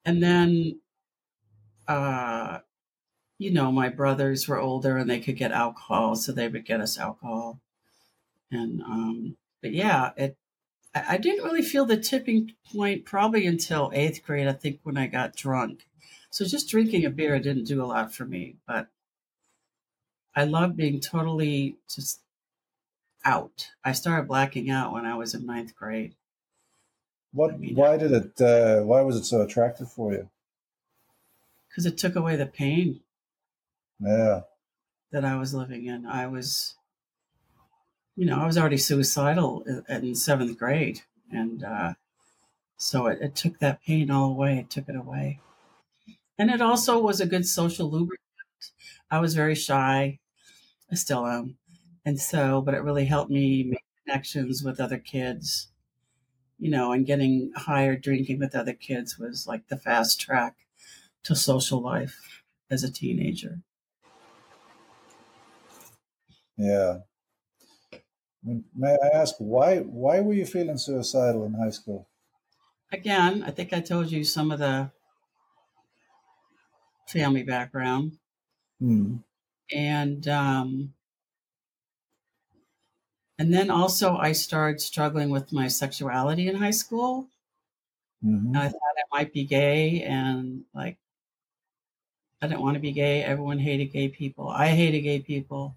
and 0.05 0.23
then, 0.23 0.81
uh, 1.88 2.59
you 3.38 3.50
know, 3.50 3.73
my 3.73 3.88
brothers 3.88 4.47
were 4.47 4.61
older 4.61 4.97
and 4.97 5.09
they 5.09 5.21
could 5.21 5.37
get 5.37 5.53
alcohol, 5.53 6.17
so 6.17 6.33
they 6.33 6.49
would 6.49 6.67
get 6.67 6.81
us 6.81 6.99
alcohol. 6.99 7.61
And 8.50 8.83
um, 8.83 9.37
but 9.62 9.73
yeah, 9.73 10.11
it. 10.17 10.37
I 10.95 11.15
I 11.15 11.17
didn't 11.19 11.45
really 11.45 11.62
feel 11.62 11.87
the 11.87 11.97
tipping 11.97 12.53
point 12.73 13.05
probably 13.05 13.47
until 13.47 13.91
eighth 13.95 14.23
grade. 14.25 14.49
I 14.49 14.53
think 14.53 14.81
when 14.83 14.97
I 14.97 15.07
got 15.07 15.37
drunk. 15.37 15.87
So 16.31 16.45
just 16.45 16.69
drinking 16.69 17.05
a 17.07 17.11
beer 17.11 17.38
didn't 17.38 17.65
do 17.65 17.83
a 17.83 17.87
lot 17.87 18.12
for 18.15 18.26
me, 18.26 18.57
but 18.67 18.88
I 20.37 20.45
love 20.45 20.76
being 20.76 21.00
totally 21.00 21.76
just 21.88 22.21
out. 23.25 23.69
I 23.85 23.93
started 23.93 24.28
blacking 24.28 24.71
out 24.71 24.93
when 24.93 25.07
I 25.07 25.16
was 25.16 25.35
in 25.35 25.47
ninth 25.47 25.75
grade 25.75 26.14
What? 27.33 27.55
I 27.55 27.57
mean- 27.57 27.75
Why 27.75 27.97
did 27.97 28.12
it? 28.12 28.40
Uh, 28.40 28.83
why 28.83 29.00
was 29.02 29.16
it 29.16 29.25
so 29.25 29.40
attractive 29.43 29.90
for 29.90 30.12
you? 30.12 30.28
because 31.69 31.85
it 31.85 31.99
took 31.99 32.16
away 32.16 32.37
the 32.37 32.47
pain 32.47 33.00
Yeah. 34.00 34.43
that 35.11 35.26
I 35.26 35.37
was 35.37 35.52
living 35.52 35.85
in. 35.85 36.07
I 36.07 36.26
was, 36.26 36.75
you 38.16 38.25
know, 38.25 38.38
I 38.40 38.47
was 38.47 38.57
already 38.57 38.78
suicidal 38.78 39.62
in, 39.64 39.85
in 40.07 40.14
seventh 40.14 40.59
grade, 40.59 41.02
and 41.31 41.62
uh, 41.62 41.93
so 42.78 43.09
it, 43.09 43.19
it 43.21 43.35
took 43.35 43.59
that 43.59 43.83
pain 43.83 44.11
all 44.11 44.31
away. 44.31 44.57
It 44.59 44.71
took 44.71 44.88
it 44.88 44.97
away, 44.97 45.40
and 46.38 46.50
it 46.50 46.62
also 46.62 46.99
was 46.99 47.21
a 47.21 47.26
good 47.26 47.47
social 47.47 47.90
lubricant. 47.90 48.21
I 49.11 49.19
was 49.21 49.35
very 49.35 49.55
shy. 49.55 50.19
I 50.90 50.97
still 50.97 51.26
am, 51.26 51.59
and 52.05 52.21
so, 52.21 52.61
but 52.61 52.75
it 52.75 52.81
really 52.83 53.05
helped 53.07 53.31
me 53.31 53.62
make 53.62 53.85
connections 54.05 54.62
with 54.64 54.81
other 54.81 54.99
kids. 54.99 55.71
You 56.59 56.71
know, 56.71 56.93
and 56.93 57.07
getting 57.07 57.52
higher 57.57 57.97
drinking 57.97 58.38
with 58.40 58.55
other 58.57 58.75
kids 58.75 59.19
was 59.19 59.47
like 59.47 59.69
the 59.69 59.78
fast 59.78 60.21
track 60.21 60.57
to 61.25 61.37
social 61.37 61.81
life 61.83 62.45
as 62.71 62.85
a 62.85 62.93
teenager. 62.93 63.62
Yeah. 66.57 67.00
May 68.43 68.97
I 69.02 69.09
ask 69.09 69.35
why? 69.38 69.81
Why 69.81 70.23
were 70.23 70.33
you 70.33 70.47
feeling 70.47 70.78
suicidal 70.78 71.45
in 71.45 71.52
high 71.52 71.69
school? 71.69 72.09
again, 72.93 73.43
I 73.45 73.50
think 73.52 73.73
I 73.73 73.81
told 73.81 74.11
you 74.11 74.25
some 74.25 74.50
of 74.50 74.59
the 74.59 74.90
family 77.09 77.43
background, 77.43 78.19
Hmm. 78.81 79.16
And 79.73 80.26
um, 80.28 80.94
and 83.38 83.52
then 83.52 83.70
also 83.70 84.16
I 84.16 84.32
started 84.32 84.80
struggling 84.80 85.30
with 85.30 85.50
my 85.52 85.68
sexuality 85.68 86.49
in 86.49 86.56
high 86.56 86.70
school. 86.70 87.30
hmm 88.23 88.56
I 88.56 88.68
thought 88.68 88.80
I 88.99 89.16
might 89.16 89.32
be 89.32 89.44
gay, 89.44 90.02
and 90.02 90.64
like 90.75 90.99
I 92.40 92.46
didn't 92.49 92.62
want 92.62 92.75
to 92.75 92.80
be 92.80 92.92
gay. 92.92 93.23
Everyone 93.23 93.58
hated 93.58 93.92
gay 93.92 94.08
people. 94.08 94.49
I 94.49 94.68
hated 94.68 95.00
gay 95.02 95.20
people, 95.20 95.76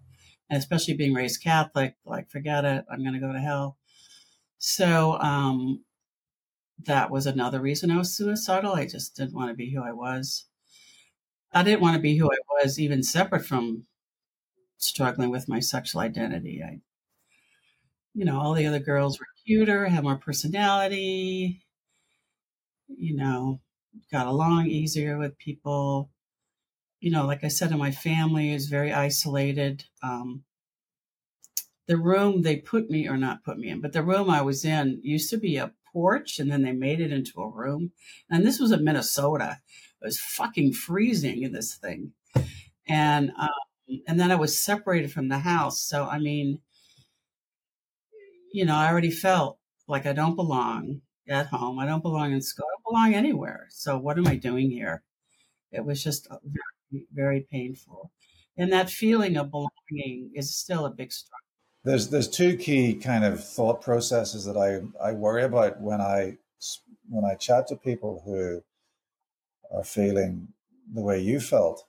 and 0.49 0.57
especially 0.57 0.93
being 0.93 1.13
raised 1.13 1.41
Catholic. 1.43 1.95
Like, 2.05 2.29
forget 2.29 2.65
it. 2.65 2.85
I'm 2.89 3.01
going 3.01 3.13
to 3.13 3.19
go 3.19 3.31
to 3.33 3.39
hell. 3.39 3.77
So 4.59 5.13
um, 5.19 5.85
that 6.85 7.09
was 7.11 7.25
another 7.25 7.61
reason 7.61 7.91
I 7.91 7.97
was 7.97 8.13
suicidal. 8.15 8.73
I 8.73 8.85
just 8.85 9.15
didn't 9.15 9.35
want 9.35 9.49
to 9.49 9.55
be 9.55 9.71
who 9.71 9.81
I 9.81 9.93
was. 9.93 10.45
I 11.51 11.63
didn't 11.63 11.81
want 11.81 11.95
to 11.95 12.01
be 12.01 12.17
who 12.17 12.27
I 12.27 12.37
was, 12.61 12.79
even 12.79 13.03
separate 13.03 13.45
from 13.45 13.85
struggling 14.77 15.29
with 15.29 15.49
my 15.49 15.59
sexual 15.59 16.01
identity. 16.01 16.63
I, 16.63 16.79
you 18.13 18.25
know, 18.25 18.39
all 18.39 18.53
the 18.53 18.65
other 18.65 18.79
girls 18.79 19.19
were 19.19 19.25
cuter, 19.45 19.87
had 19.87 20.03
more 20.03 20.17
personality, 20.17 21.63
you 22.87 23.15
know, 23.15 23.61
got 24.11 24.27
along 24.27 24.67
easier 24.67 25.17
with 25.17 25.37
people. 25.37 26.11
You 26.99 27.11
know, 27.11 27.25
like 27.25 27.43
I 27.43 27.47
said, 27.47 27.75
my 27.75 27.91
family 27.91 28.53
is 28.53 28.67
very 28.67 28.91
isolated. 28.91 29.85
Um, 30.03 30.43
the 31.87 31.97
room 31.97 32.43
they 32.43 32.57
put 32.57 32.89
me, 32.89 33.07
or 33.07 33.17
not 33.17 33.43
put 33.43 33.57
me 33.57 33.69
in, 33.69 33.81
but 33.81 33.93
the 33.93 34.03
room 34.03 34.29
I 34.29 34.41
was 34.41 34.63
in 34.63 34.99
used 35.01 35.29
to 35.31 35.37
be 35.37 35.57
a 35.57 35.73
porch, 35.91 36.37
and 36.37 36.51
then 36.51 36.61
they 36.61 36.71
made 36.71 36.99
it 36.99 37.11
into 37.11 37.41
a 37.41 37.49
room. 37.49 37.91
And 38.29 38.45
this 38.45 38.59
was 38.59 38.71
in 38.71 38.83
Minnesota. 38.83 39.59
It 40.01 40.05
was 40.05 40.19
fucking 40.19 40.73
freezing 40.73 41.43
in 41.43 41.51
this 41.51 41.75
thing, 41.75 42.13
and 42.87 43.31
um, 43.37 43.49
and 44.07 44.19
then 44.19 44.31
I 44.31 44.35
was 44.35 44.59
separated 44.59 45.11
from 45.11 45.29
the 45.29 45.39
house. 45.39 45.81
So 45.81 46.05
I 46.05 46.19
mean, 46.19 46.59
you 48.53 48.65
know, 48.65 48.75
I 48.75 48.89
already 48.89 49.11
felt 49.11 49.57
like 49.87 50.05
I 50.05 50.13
don't 50.13 50.35
belong 50.35 51.01
at 51.27 51.47
home. 51.47 51.79
I 51.79 51.85
don't 51.85 52.03
belong 52.03 52.31
in 52.31 52.41
school. 52.41 52.65
I 52.65 52.75
don't 52.75 52.93
belong 52.93 53.13
anywhere. 53.13 53.67
So 53.69 53.97
what 53.97 54.17
am 54.17 54.27
I 54.27 54.35
doing 54.35 54.71
here? 54.71 55.03
It 55.71 55.85
was 55.85 56.03
just 56.03 56.27
very, 56.29 57.05
very 57.13 57.47
painful. 57.51 58.11
And 58.57 58.71
that 58.73 58.89
feeling 58.89 59.37
of 59.37 59.51
belonging 59.51 60.31
is 60.33 60.55
still 60.55 60.85
a 60.85 60.91
big 60.91 61.11
struggle. 61.11 61.37
There's 61.83 62.09
there's 62.09 62.27
two 62.27 62.57
key 62.57 62.93
kind 62.93 63.23
of 63.23 63.43
thought 63.43 63.81
processes 63.81 64.45
that 64.45 64.57
I 64.57 64.81
I 65.01 65.13
worry 65.13 65.43
about 65.43 65.79
when 65.79 66.01
I 66.01 66.37
when 67.07 67.23
I 67.23 67.35
chat 67.35 67.67
to 67.67 67.75
people 67.77 68.21
who 68.25 68.61
are 69.71 69.83
feeling 69.83 70.53
the 70.93 71.01
way 71.01 71.21
you 71.21 71.39
felt, 71.39 71.87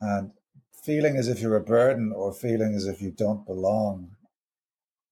and 0.00 0.32
feeling 0.72 1.16
as 1.16 1.28
if 1.28 1.40
you're 1.40 1.54
a 1.54 1.60
burden 1.62 2.12
or 2.12 2.32
feeling 2.32 2.74
as 2.74 2.86
if 2.86 3.00
you 3.00 3.12
don't 3.12 3.46
belong 3.46 4.16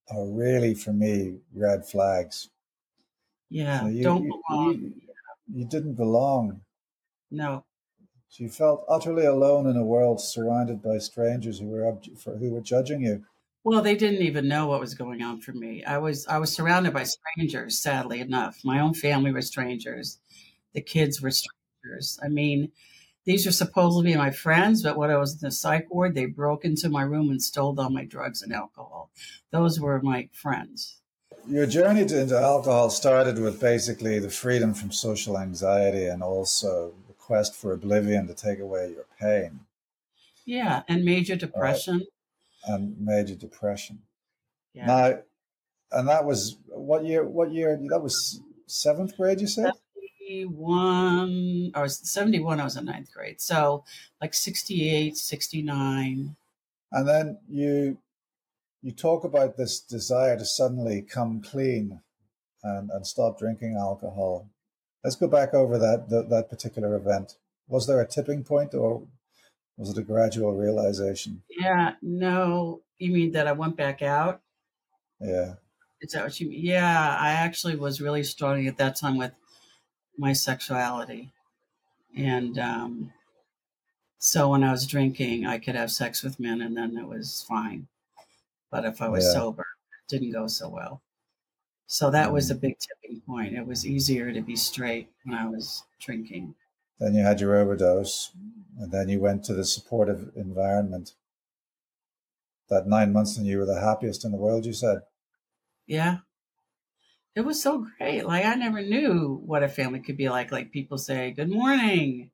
are 0.09 0.26
really 0.26 0.75
for 0.75 0.93
me 0.93 1.38
red 1.53 1.87
flags. 1.87 2.49
Yeah, 3.49 3.79
So 3.79 3.87
you, 3.87 4.03
don't 4.03 4.25
you, 4.25 4.35
belong. 4.49 4.81
you, 4.81 5.00
you 5.47 5.65
didn't 5.67 5.95
belong. 5.95 6.65
No, 7.31 7.67
So 8.29 8.45
you 8.45 8.50
felt 8.50 8.85
utterly 8.87 9.25
alone 9.26 9.67
in 9.67 9.76
a 9.76 9.85
world 9.85 10.21
surrounded 10.21 10.81
by 10.81 10.99
strangers 10.99 11.59
who 11.59 11.67
were 11.67 11.99
for, 12.17 12.37
who 12.37 12.53
were 12.53 12.61
judging 12.61 13.03
you. 13.03 13.26
well, 13.65 13.83
they 13.83 13.97
didn't 13.97 14.23
even 14.23 14.47
know 14.49 14.67
what 14.69 14.81
was 14.81 14.95
going 14.95 15.23
on 15.23 15.41
for 15.41 15.53
me. 15.53 15.83
I 15.85 15.99
was 15.99 16.26
I 16.29 16.38
was 16.38 16.55
surrounded 16.55 16.93
by 16.93 17.05
strangers. 17.05 17.81
Sadly 17.81 18.21
enough, 18.21 18.61
my 18.65 18.79
own 18.81 18.95
family 18.95 19.33
were 19.33 19.43
strangers. 19.43 20.21
The 20.76 20.83
kids 20.83 21.23
were 21.23 21.30
strangers. 21.33 22.21
I 22.23 22.28
mean, 22.28 22.71
these 23.25 23.47
were 23.47 23.52
supposed 23.52 23.99
to 23.99 24.04
be 24.04 24.14
my 24.14 24.30
friends, 24.30 24.83
but 24.83 24.99
when 24.99 25.11
I 25.11 25.16
was 25.16 25.33
in 25.33 25.38
the 25.40 25.50
psych 25.50 25.87
ward, 25.90 26.14
they 26.14 26.26
broke 26.26 26.66
into 26.66 26.90
my 26.90 27.02
room 27.02 27.30
and 27.30 27.42
stole 27.42 27.80
all 27.80 27.88
my 27.90 28.04
drugs 28.04 28.42
and 28.42 28.52
alcohol. 28.52 29.11
Those 29.50 29.80
were 29.80 30.00
my 30.02 30.28
friends. 30.33 31.00
Your 31.49 31.66
journey 31.66 32.04
to, 32.04 32.21
into 32.21 32.38
alcohol 32.38 32.90
started 32.90 33.38
with 33.38 33.59
basically 33.59 34.18
the 34.18 34.28
freedom 34.28 34.75
from 34.75 34.92
social 34.92 35.38
anxiety 35.38 36.04
and 36.06 36.23
also 36.23 36.92
the 37.09 37.14
quest 37.14 37.54
for 37.54 37.73
oblivion 37.73 38.26
to 38.26 38.35
take 38.35 38.61
away 38.61 38.90
your 38.92 39.06
pain 39.18 39.61
Yeah, 40.45 40.83
and 40.88 41.04
major 41.04 41.37
depression. 41.37 42.02
and 42.66 43.00
major 43.00 43.35
depression. 43.35 44.00
Yeah. 44.75 44.87
Now, 44.87 45.18
and 45.92 46.06
that 46.09 46.26
was 46.26 46.59
what 46.66 47.04
year? 47.06 47.25
What 47.25 47.50
year? 47.52 47.78
That 47.88 48.02
was 48.02 48.40
seventh 48.66 49.16
grade. 49.16 49.40
You 49.40 49.47
said. 49.47 49.73
71 50.26 51.73
or 51.75 51.88
71 51.88 52.61
i 52.61 52.64
was 52.64 52.76
in 52.76 52.85
ninth 52.85 53.12
grade 53.12 53.40
so 53.40 53.85
like 54.21 54.35
68 54.35 55.16
69 55.16 56.37
And 56.92 57.09
then 57.09 57.38
you 57.49 57.99
you 58.83 58.92
talk 58.92 59.25
about 59.25 59.56
this 59.56 59.80
desire 59.80 60.38
to 60.38 60.45
suddenly 60.45 61.02
come 61.02 61.42
clean 61.42 62.00
and, 62.62 62.90
and 62.90 63.06
stop 63.06 63.38
drinking 63.38 63.76
alcohol. 63.76 64.49
Let's 65.02 65.16
go 65.16 65.26
back 65.26 65.54
over 65.54 65.78
that, 65.78 66.09
that 66.11 66.30
that 66.30 66.49
particular 66.50 66.95
event. 66.95 67.35
Was 67.68 67.87
there 67.87 68.00
a 68.00 68.06
tipping 68.06 68.45
point, 68.45 68.75
or 68.75 69.02
was 69.76 69.90
it 69.90 69.99
a 69.99 70.02
gradual 70.02 70.54
realization? 70.54 71.42
yeah 71.50 71.95
no 72.02 72.80
you 72.99 73.12
mean 73.12 73.33
that 73.33 73.47
i 73.47 73.52
went 73.52 73.76
back 73.76 74.02
out 74.02 74.40
Yeah, 75.21 75.54
is 76.00 76.12
that 76.12 76.25
what 76.25 76.38
you 76.40 76.49
mean 76.49 76.64
yeah 76.64 77.16
i 77.18 77.30
actually 77.33 77.76
was 77.76 78.00
really 78.00 78.23
struggling 78.25 78.66
at 78.68 78.78
that 78.78 78.97
time 78.97 79.16
with 79.18 79.33
my 80.18 80.32
sexuality 80.32 81.32
and 82.16 82.58
um 82.58 83.12
so 84.18 84.50
when 84.50 84.62
i 84.64 84.70
was 84.70 84.87
drinking 84.87 85.46
i 85.46 85.58
could 85.58 85.75
have 85.75 85.90
sex 85.90 86.23
with 86.23 86.40
men 86.40 86.61
and 86.61 86.76
then 86.76 86.96
it 86.96 87.06
was 87.06 87.42
fine 87.49 87.87
but 88.70 88.85
if 88.85 89.02
i 89.02 89.08
was 89.08 89.25
Yeah. 89.25 89.32
sober 89.35 89.62
it 89.62 90.08
didn't 90.08 90.32
go 90.32 90.46
so 90.49 90.68
well 90.68 91.02
so 91.87 92.11
that 92.11 92.32
was 92.32 92.49
Mm. 92.49 92.52
a 92.52 92.54
big 92.56 92.78
tipping 92.78 93.20
point 93.23 93.54
it 93.56 93.66
was 93.66 93.87
easier 93.87 94.32
to 94.32 94.42
be 94.42 94.56
straight 94.56 95.11
when 95.25 95.37
i 95.37 95.46
was 95.49 95.85
drinking 96.00 96.54
then 96.99 97.14
you 97.14 97.23
had 97.23 97.40
your 97.40 97.56
overdose, 97.56 98.32
and 98.78 98.90
then 98.92 99.08
you 99.08 99.20
went 99.20 99.44
to 99.44 99.54
the 99.54 99.64
supportive 99.64 100.32
environment. 100.37 101.14
That 102.68 102.87
nine 102.87 103.12
months, 103.12 103.37
and 103.37 103.44
you 103.46 103.58
were 103.58 103.66
the 103.66 103.80
happiest 103.80 104.25
in 104.25 104.30
the 104.30 104.37
world. 104.38 104.66
You 104.66 104.73
said, 104.73 105.02
Yeah. 105.87 106.20
It 107.37 107.43
was 107.43 107.62
so 107.62 107.87
great. 107.99 108.26
Like 108.26 108.45
I 108.47 108.55
never 108.57 108.83
knew 108.83 109.37
what 109.45 109.62
a 109.62 109.69
family 109.69 110.00
could 110.00 110.16
be 110.16 110.28
like. 110.31 110.52
Like 110.52 110.73
people 110.73 110.99
say, 110.99 111.33
"Good 111.33 111.50
morning," 111.50 112.33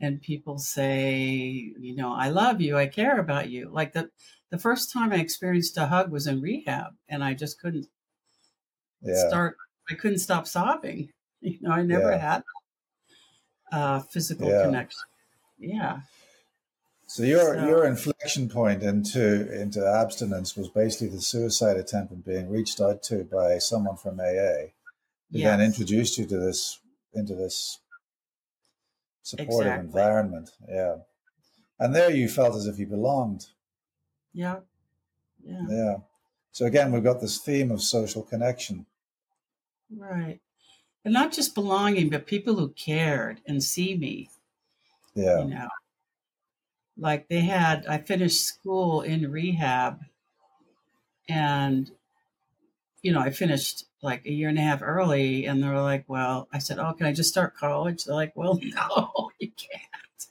and 0.00 0.22
people 0.22 0.58
say, 0.58 1.74
"You 1.78 1.96
know, 1.96 2.12
I 2.14 2.30
love 2.30 2.60
you. 2.62 2.76
I 2.78 2.88
care 2.88 3.18
about 3.20 3.50
you." 3.50 3.70
Like 3.70 3.92
the 3.94 4.10
the 4.50 4.58
first 4.58 4.92
time 4.92 5.12
I 5.12 5.16
experienced 5.18 5.76
a 5.78 5.86
hug 5.88 6.10
was 6.12 6.26
in 6.28 6.40
rehab, 6.42 6.96
and 7.08 7.24
I 7.24 7.34
just 7.34 7.60
couldn't 7.60 7.88
Yeah. 9.02 9.12
start. 9.12 9.56
I 9.90 9.94
couldn't 9.94 10.18
stop 10.18 10.46
sobbing. 10.46 11.12
You 11.42 11.58
know, 11.62 11.70
I 11.70 11.80
never 11.84 12.12
Yeah. 12.12 12.18
had 12.18 12.44
uh, 13.72 14.00
physical 14.00 14.52
Yeah. 14.52 14.54
connection. 14.54 15.08
Yeah, 15.58 16.02
So 17.12 17.24
your 17.24 17.54
So- 17.56 17.66
your 17.66 17.84
inflection 17.86 18.48
point 18.48 18.84
into 18.84 19.52
into 19.52 19.84
abstinence 19.84 20.56
was 20.56 20.68
basically 20.68 21.08
the 21.08 21.20
suicide 21.20 21.76
attempt 21.76 22.12
and 22.12 22.24
being 22.24 22.48
reached 22.48 22.80
out 22.80 23.02
to 23.04 23.24
by 23.24 23.58
someone 23.58 23.96
from 23.96 24.20
AA, 24.20 24.74
who 25.32 25.38
then 25.40 25.60
introduced 25.60 26.18
you 26.18 26.26
to 26.26 26.38
this 26.38 26.78
into 27.12 27.34
this 27.34 27.80
supportive 29.22 29.66
Exactly. 29.72 29.86
environment. 29.86 30.50
Yeah, 30.68 30.98
and 31.80 31.96
there 31.96 32.12
you 32.12 32.28
felt 32.28 32.54
as 32.54 32.66
if 32.66 32.78
you 32.78 32.86
belonged. 32.86 33.46
yeah, 34.32 34.60
yeah. 35.42 35.66
Yeah. 35.68 35.96
So 36.52 36.64
again, 36.66 36.92
we've 36.92 37.02
got 37.02 37.20
this 37.20 37.38
theme 37.38 37.72
of 37.72 37.82
social 37.82 38.22
connection. 38.22 38.86
Right. 39.92 40.40
And 41.04 41.12
not 41.12 41.32
just 41.32 41.56
belonging, 41.56 42.08
but 42.10 42.26
people 42.28 42.54
who 42.54 42.68
cared 42.70 43.40
and 43.46 43.64
see 43.64 43.96
me, 43.96 44.30
Yeah. 45.14 45.40
you 45.40 45.46
know. 45.46 45.68
Like 47.00 47.28
they 47.28 47.40
had, 47.40 47.86
I 47.86 47.98
finished 47.98 48.44
school 48.44 49.00
in 49.00 49.30
rehab 49.30 50.00
and, 51.28 51.90
you 53.02 53.12
know, 53.12 53.20
I 53.20 53.30
finished 53.30 53.84
like 54.02 54.26
a 54.26 54.32
year 54.32 54.50
and 54.50 54.58
a 54.58 54.62
half 54.62 54.82
early 54.82 55.46
and 55.46 55.62
they 55.62 55.68
were 55.68 55.80
like, 55.80 56.04
well, 56.08 56.46
I 56.52 56.58
said, 56.58 56.78
oh, 56.78 56.92
can 56.92 57.06
I 57.06 57.12
just 57.12 57.30
start 57.30 57.56
college? 57.56 58.04
They're 58.04 58.14
like, 58.14 58.36
well, 58.36 58.58
no, 58.62 59.30
you 59.38 59.50
can't. 59.56 60.26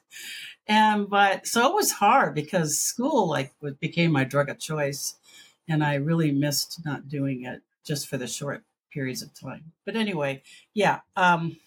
And, 0.67 1.09
but 1.09 1.47
so 1.47 1.67
it 1.67 1.73
was 1.73 1.93
hard 1.93 2.35
because 2.35 2.79
school 2.79 3.27
like 3.27 3.51
became 3.79 4.11
my 4.11 4.23
drug 4.23 4.49
of 4.49 4.59
choice 4.59 5.15
and 5.67 5.83
I 5.83 5.95
really 5.95 6.31
missed 6.31 6.85
not 6.85 7.09
doing 7.09 7.45
it 7.45 7.63
just 7.83 8.07
for 8.07 8.17
the 8.17 8.27
short 8.27 8.63
periods 8.91 9.23
of 9.23 9.33
time. 9.33 9.71
But 9.85 9.95
anyway, 9.95 10.43
yeah, 10.75 10.99
um, 11.15 11.57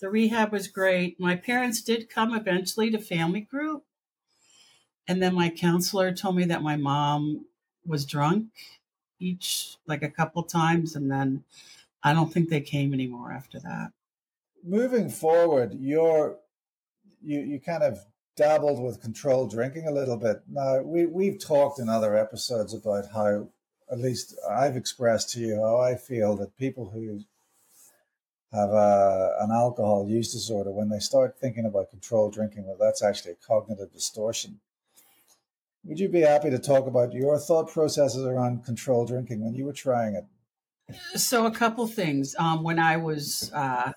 the 0.00 0.10
rehab 0.10 0.52
was 0.52 0.68
great. 0.68 1.18
My 1.18 1.36
parents 1.36 1.80
did 1.82 2.10
come 2.10 2.34
eventually 2.34 2.90
to 2.90 2.98
family 2.98 3.40
group. 3.40 3.84
And 5.08 5.22
then 5.22 5.34
my 5.34 5.50
counselor 5.50 6.12
told 6.12 6.36
me 6.36 6.44
that 6.46 6.62
my 6.62 6.76
mom 6.76 7.46
was 7.84 8.04
drunk 8.04 8.48
each, 9.20 9.76
like 9.86 10.02
a 10.02 10.10
couple 10.10 10.42
times. 10.42 10.96
And 10.96 11.10
then 11.10 11.44
I 12.02 12.12
don't 12.12 12.32
think 12.32 12.48
they 12.48 12.60
came 12.60 12.92
anymore 12.92 13.32
after 13.32 13.58
that. 13.60 13.92
Moving 14.64 15.08
forward, 15.08 15.76
you're 15.78 16.38
you 17.22 17.40
you 17.40 17.60
kind 17.60 17.82
of 17.82 18.04
dabbled 18.36 18.82
with 18.82 19.00
controlled 19.00 19.50
drinking 19.50 19.86
a 19.86 19.92
little 19.92 20.16
bit. 20.16 20.42
Now 20.48 20.80
we 20.80 21.06
we've 21.06 21.38
talked 21.38 21.78
in 21.78 21.88
other 21.88 22.16
episodes 22.16 22.74
about 22.74 23.06
how 23.12 23.48
at 23.90 23.98
least 23.98 24.36
I've 24.48 24.76
expressed 24.76 25.30
to 25.30 25.40
you 25.40 25.60
how 25.60 25.78
I 25.78 25.94
feel 25.94 26.36
that 26.36 26.56
people 26.58 26.90
who 26.90 27.20
have 28.52 28.70
a, 28.70 29.36
an 29.40 29.50
alcohol 29.50 30.06
use 30.08 30.32
disorder, 30.32 30.70
when 30.70 30.88
they 30.88 30.98
start 30.98 31.38
thinking 31.38 31.66
about 31.66 31.90
controlled 31.90 32.32
drinking, 32.32 32.66
well, 32.66 32.76
that's 32.78 33.02
actually 33.02 33.32
a 33.32 33.46
cognitive 33.46 33.92
distortion. 33.92 34.60
Would 35.86 36.00
you 36.00 36.08
be 36.08 36.22
happy 36.22 36.50
to 36.50 36.58
talk 36.58 36.88
about 36.88 37.12
your 37.12 37.38
thought 37.38 37.68
processes 37.68 38.24
around 38.24 38.64
controlled 38.64 39.06
drinking 39.08 39.44
when 39.44 39.54
you 39.54 39.64
were 39.64 39.72
trying 39.72 40.16
it? 40.16 40.24
So, 41.14 41.46
a 41.46 41.50
couple 41.50 41.86
things. 41.86 42.34
Um, 42.38 42.64
when 42.64 42.80
I 42.80 42.96
was 42.96 43.52
uh, 43.54 43.92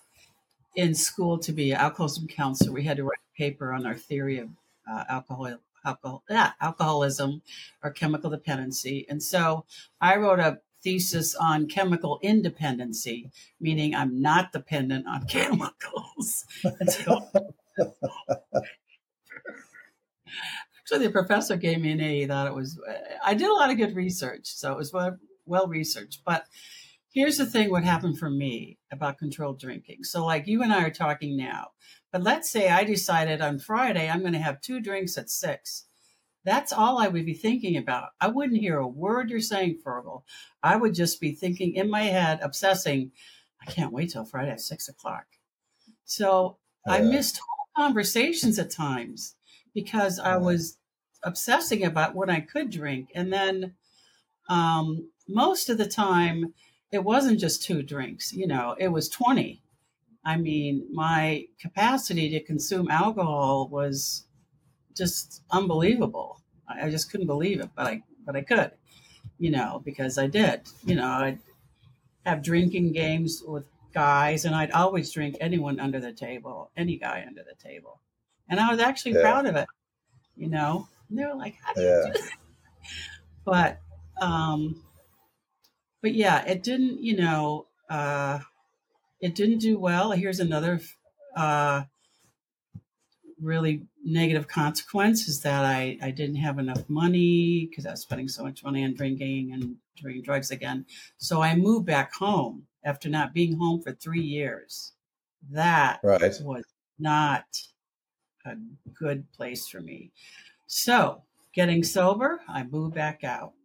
in 0.75 0.93
school 0.93 1.39
to 1.39 1.51
be 1.51 1.71
an 1.71 1.77
alcoholism 1.77 2.27
counselor, 2.27 2.71
we 2.71 2.83
had 2.83 2.97
to 2.97 3.03
write 3.03 3.19
a 3.33 3.37
paper 3.37 3.73
on 3.73 3.87
our 3.87 3.95
theory 3.95 4.37
of 4.37 4.49
uh, 4.89 5.03
alcohol, 5.09 5.57
alcohol, 5.83 6.23
yeah, 6.29 6.51
alcoholism 6.61 7.41
or 7.83 7.89
chemical 7.89 8.29
dependency. 8.29 9.07
And 9.09 9.21
so 9.21 9.65
I 9.99 10.17
wrote 10.17 10.39
a 10.39 10.59
thesis 10.83 11.33
on 11.35 11.67
chemical 11.67 12.19
independency, 12.21 13.31
meaning 13.59 13.95
I'm 13.95 14.21
not 14.21 14.51
dependent 14.51 15.07
on 15.07 15.25
chemicals. 15.27 16.45
Until 16.63 17.31
actually, 20.91 21.05
the 21.05 21.11
professor 21.13 21.55
gave 21.55 21.79
me 21.79 21.91
an 21.91 22.01
A. 22.01 22.21
He 22.21 22.25
thought 22.25 22.47
it 22.47 22.53
was. 22.53 22.79
I 23.23 23.33
did 23.33 23.49
a 23.49 23.53
lot 23.53 23.69
of 23.69 23.77
good 23.77 23.95
research, 23.95 24.45
so 24.45 24.71
it 24.71 24.77
was 24.77 24.91
well, 24.91 25.17
well 25.45 25.67
researched. 25.67 26.21
But 26.25 26.45
here's 27.11 27.37
the 27.37 27.45
thing: 27.45 27.69
what 27.69 27.83
happened 27.83 28.17
for 28.17 28.29
me 28.29 28.77
about 28.91 29.17
controlled 29.17 29.59
drinking. 29.59 30.03
So, 30.03 30.25
like 30.25 30.47
you 30.47 30.63
and 30.63 30.73
I 30.73 30.83
are 30.83 30.89
talking 30.89 31.37
now, 31.37 31.67
but 32.11 32.23
let's 32.23 32.49
say 32.49 32.69
I 32.69 32.83
decided 32.83 33.41
on 33.41 33.59
Friday 33.59 34.09
I'm 34.09 34.21
going 34.21 34.33
to 34.33 34.39
have 34.39 34.61
two 34.61 34.79
drinks 34.81 35.17
at 35.17 35.29
six. 35.29 35.85
That's 36.45 36.73
all 36.73 36.97
I 36.97 37.07
would 37.07 37.25
be 37.25 37.33
thinking 37.33 37.77
about. 37.77 38.09
I 38.19 38.27
wouldn't 38.27 38.61
hear 38.61 38.79
a 38.79 38.87
word 38.87 39.29
you're 39.29 39.41
saying, 39.41 39.79
Fergal. 39.85 40.23
I 40.63 40.77
would 40.77 40.95
just 40.95 41.21
be 41.21 41.33
thinking 41.33 41.75
in 41.75 41.91
my 41.91 42.03
head, 42.03 42.39
obsessing. 42.41 43.11
I 43.61 43.69
can't 43.69 43.93
wait 43.93 44.11
till 44.11 44.25
Friday 44.25 44.51
at 44.51 44.61
six 44.61 44.87
o'clock. 44.87 45.25
So 46.05 46.57
I 46.87 47.01
missed 47.01 47.37
whole 47.37 47.85
conversations 47.85 48.57
at 48.57 48.71
times 48.71 49.35
because 49.75 50.17
I 50.17 50.37
was 50.37 50.78
obsessing 51.23 51.83
about 51.85 52.15
what 52.15 52.29
I 52.29 52.41
could 52.41 52.69
drink. 52.69 53.11
And 53.15 53.31
then 53.33 53.75
um, 54.49 55.11
most 55.27 55.69
of 55.69 55.77
the 55.77 55.87
time, 55.87 56.53
it 56.91 57.03
wasn't 57.03 57.39
just 57.39 57.63
two 57.63 57.83
drinks, 57.83 58.33
you 58.33 58.47
know, 58.47 58.75
it 58.79 58.89
was 58.89 59.09
20. 59.09 59.61
I 60.25 60.37
mean, 60.37 60.87
my 60.91 61.47
capacity 61.61 62.29
to 62.31 62.39
consume 62.41 62.89
alcohol 62.89 63.67
was 63.69 64.27
just 64.95 65.43
unbelievable. 65.51 66.41
I, 66.67 66.87
I 66.87 66.91
just 66.91 67.11
couldn't 67.11 67.27
believe 67.27 67.61
it, 67.61 67.69
but 67.75 67.87
I, 67.87 68.03
but 68.25 68.35
I 68.35 68.41
could, 68.41 68.71
you 69.39 69.51
know, 69.51 69.81
because 69.85 70.17
I 70.17 70.27
did, 70.27 70.61
you 70.85 70.95
know, 70.95 71.07
I'd 71.07 71.39
have 72.25 72.43
drinking 72.43 72.93
games 72.93 73.43
with 73.45 73.65
guys 73.93 74.45
and 74.45 74.55
I'd 74.55 74.71
always 74.71 75.11
drink 75.11 75.37
anyone 75.39 75.79
under 75.79 75.99
the 75.99 76.13
table, 76.13 76.71
any 76.77 76.97
guy 76.97 77.23
under 77.27 77.43
the 77.43 77.55
table. 77.55 78.01
And 78.49 78.59
I 78.59 78.71
was 78.71 78.79
actually 78.79 79.13
Yeah. 79.13 79.21
proud 79.21 79.45
of 79.45 79.55
it, 79.55 79.67
you 80.35 80.49
know, 80.49 80.87
and 81.09 81.17
they 81.17 81.25
were 81.25 81.35
like, 81.35 81.55
how 81.61 81.73
do 81.73 81.81
you 81.81 81.93
do 82.01 82.11
that? 82.13 82.31
But, 83.45 83.81
um, 84.21 84.83
but 86.01 86.13
yeah, 86.13 86.45
it 86.45 86.63
didn't, 86.63 87.01
you 87.03 87.17
know, 87.17 87.67
uh, 87.89 88.39
it 89.21 89.35
didn't 89.35 89.59
do 89.59 89.79
well. 89.79 90.11
Here's 90.11 90.39
another, 90.39 90.81
uh, 91.35 91.83
really 93.41 93.87
negative 94.03 94.47
consequence 94.47 95.27
is 95.27 95.41
that 95.41 95.63
I, 95.63 95.97
I 96.01 96.11
didn't 96.11 96.35
have 96.37 96.59
enough 96.59 96.89
money 96.89 97.65
because 97.67 97.85
I 97.85 97.91
was 97.91 98.01
spending 98.01 98.27
so 98.27 98.43
much 98.43 98.63
money 98.63 98.83
on 98.83 98.93
drinking 98.93 99.53
and 99.53 99.77
doing 99.95 100.21
drugs 100.21 100.51
again. 100.51 100.85
So 101.17 101.41
I 101.41 101.55
moved 101.55 101.85
back 101.85 102.13
home 102.13 102.67
after 102.83 103.09
not 103.09 103.33
being 103.33 103.57
home 103.57 103.81
for 103.81 103.93
three 103.93 104.21
years. 104.21 104.93
That 105.49 106.03
Right. 106.03 106.35
was 106.37 106.65
not 106.97 107.45
a 108.45 108.57
good 108.93 109.31
place 109.33 109.67
for 109.67 109.81
me. 109.81 110.11
So 110.69 111.25
getting 111.51 111.83
sober, 111.83 112.41
I 112.47 112.63
moved 112.63 112.95
back 112.95 113.25
out. 113.25 113.55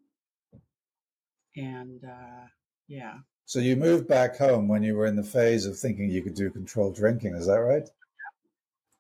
And 1.57 2.05
uh, 2.05 2.47
yeah, 2.87 3.21
So 3.47 3.59
you 3.59 3.75
moved 3.75 4.07
back 4.07 4.37
home 4.37 4.69
when 4.69 4.83
you 4.83 4.95
were 4.97 5.07
in 5.07 5.17
the 5.17 5.23
phase 5.23 5.65
of 5.65 5.79
thinking 5.79 6.11
you 6.11 6.21
could 6.23 6.35
do 6.35 6.51
controlled 6.51 6.95
drinking, 6.95 7.35
is 7.37 7.47
that 7.47 7.55
right? 7.55 7.89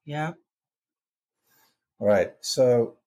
yeah. 0.04 0.34
All 1.98 2.06
right. 2.06 2.34
So 2.40 2.98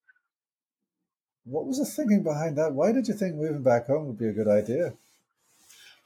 what 1.45 1.65
was 1.65 1.79
the 1.79 1.85
thinking 1.85 2.21
behind 2.21 2.55
that? 2.59 2.73
Why 2.75 2.91
did 2.91 3.07
you 3.07 3.15
think 3.15 3.35
moving 3.35 3.63
back 3.63 3.87
home 3.87 4.05
would 4.05 4.19
be 4.19 4.27
a 4.27 4.33
good 4.33 4.47
idea? 4.47 4.95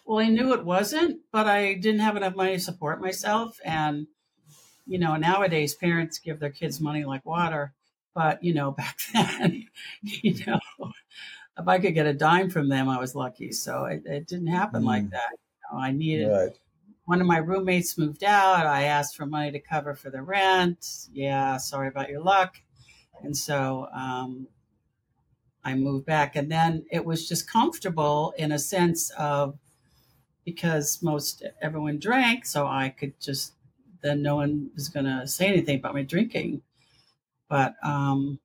Well, 0.06 0.20
I 0.20 0.28
knew 0.30 0.54
it 0.54 0.66
wasn't, 0.66 1.22
but 1.32 1.48
I 1.48 1.74
didn't 1.74 2.02
have 2.02 2.16
enough 2.16 2.36
money 2.36 2.54
to 2.54 2.60
support 2.60 3.02
myself. 3.02 3.60
And, 3.64 4.08
you 4.86 5.00
know, 5.00 5.16
nowadays 5.18 5.76
parents 5.76 6.20
give 6.20 6.40
their 6.40 6.52
kids 6.52 6.82
money 6.82 7.06
like 7.06 7.26
water. 7.26 7.74
But, 8.14 8.44
you 8.44 8.54
know, 8.54 8.72
back 8.82 9.00
then, 9.14 9.68
you 10.02 10.36
know, 10.46 10.60
if 11.58 11.68
I 11.68 11.80
could 11.80 11.94
get 11.94 12.06
a 12.08 12.14
dime 12.14 12.50
from 12.50 12.70
them, 12.70 12.90
I 12.90 13.00
was 13.00 13.16
lucky. 13.16 13.52
So 13.52 13.86
it, 13.86 14.04
it 14.06 14.28
didn't 14.28 14.48
happen 14.48 14.84
like 14.84 15.04
Mm. 15.04 15.12
that. 15.12 15.32
You 15.32 15.78
know, 15.78 15.84
I 15.84 15.92
needed, 15.92 16.30
Right. 16.30 16.58
one 17.06 17.22
of 17.22 17.28
my 17.28 17.38
roommates 17.38 17.98
moved 17.98 18.24
out. 18.24 18.66
I 18.66 18.84
asked 18.84 19.16
for 19.16 19.26
money 19.26 19.52
to 19.52 19.60
cover 19.60 19.96
for 19.96 20.10
the 20.10 20.22
rent. 20.22 21.08
Yeah, 21.14 21.58
sorry 21.58 21.88
about 21.88 22.10
your 22.10 22.22
luck. 22.22 22.62
And 23.24 23.36
so 23.36 23.88
um, 23.94 24.48
I 25.64 25.76
moved 25.76 26.06
back. 26.06 26.36
And 26.36 26.52
then 26.52 26.86
it 26.92 27.06
was 27.06 27.28
just 27.28 27.50
comfortable 27.50 28.34
in 28.38 28.52
a 28.52 28.60
sense 28.60 29.10
of 29.12 29.58
because 30.44 31.04
most 31.04 31.44
everyone 31.62 32.00
drank, 32.00 32.46
so 32.46 32.66
I 32.66 32.90
could 32.90 33.20
just 33.20 33.54
then 34.02 34.24
no 34.24 34.36
one 34.38 34.72
was 34.74 34.90
going 34.90 35.06
to 35.06 35.28
say 35.28 35.46
anything 35.48 35.78
about 35.78 35.94
my 35.94 36.02
drinking. 36.02 36.64
But 37.52 37.76
um, 37.84 38.40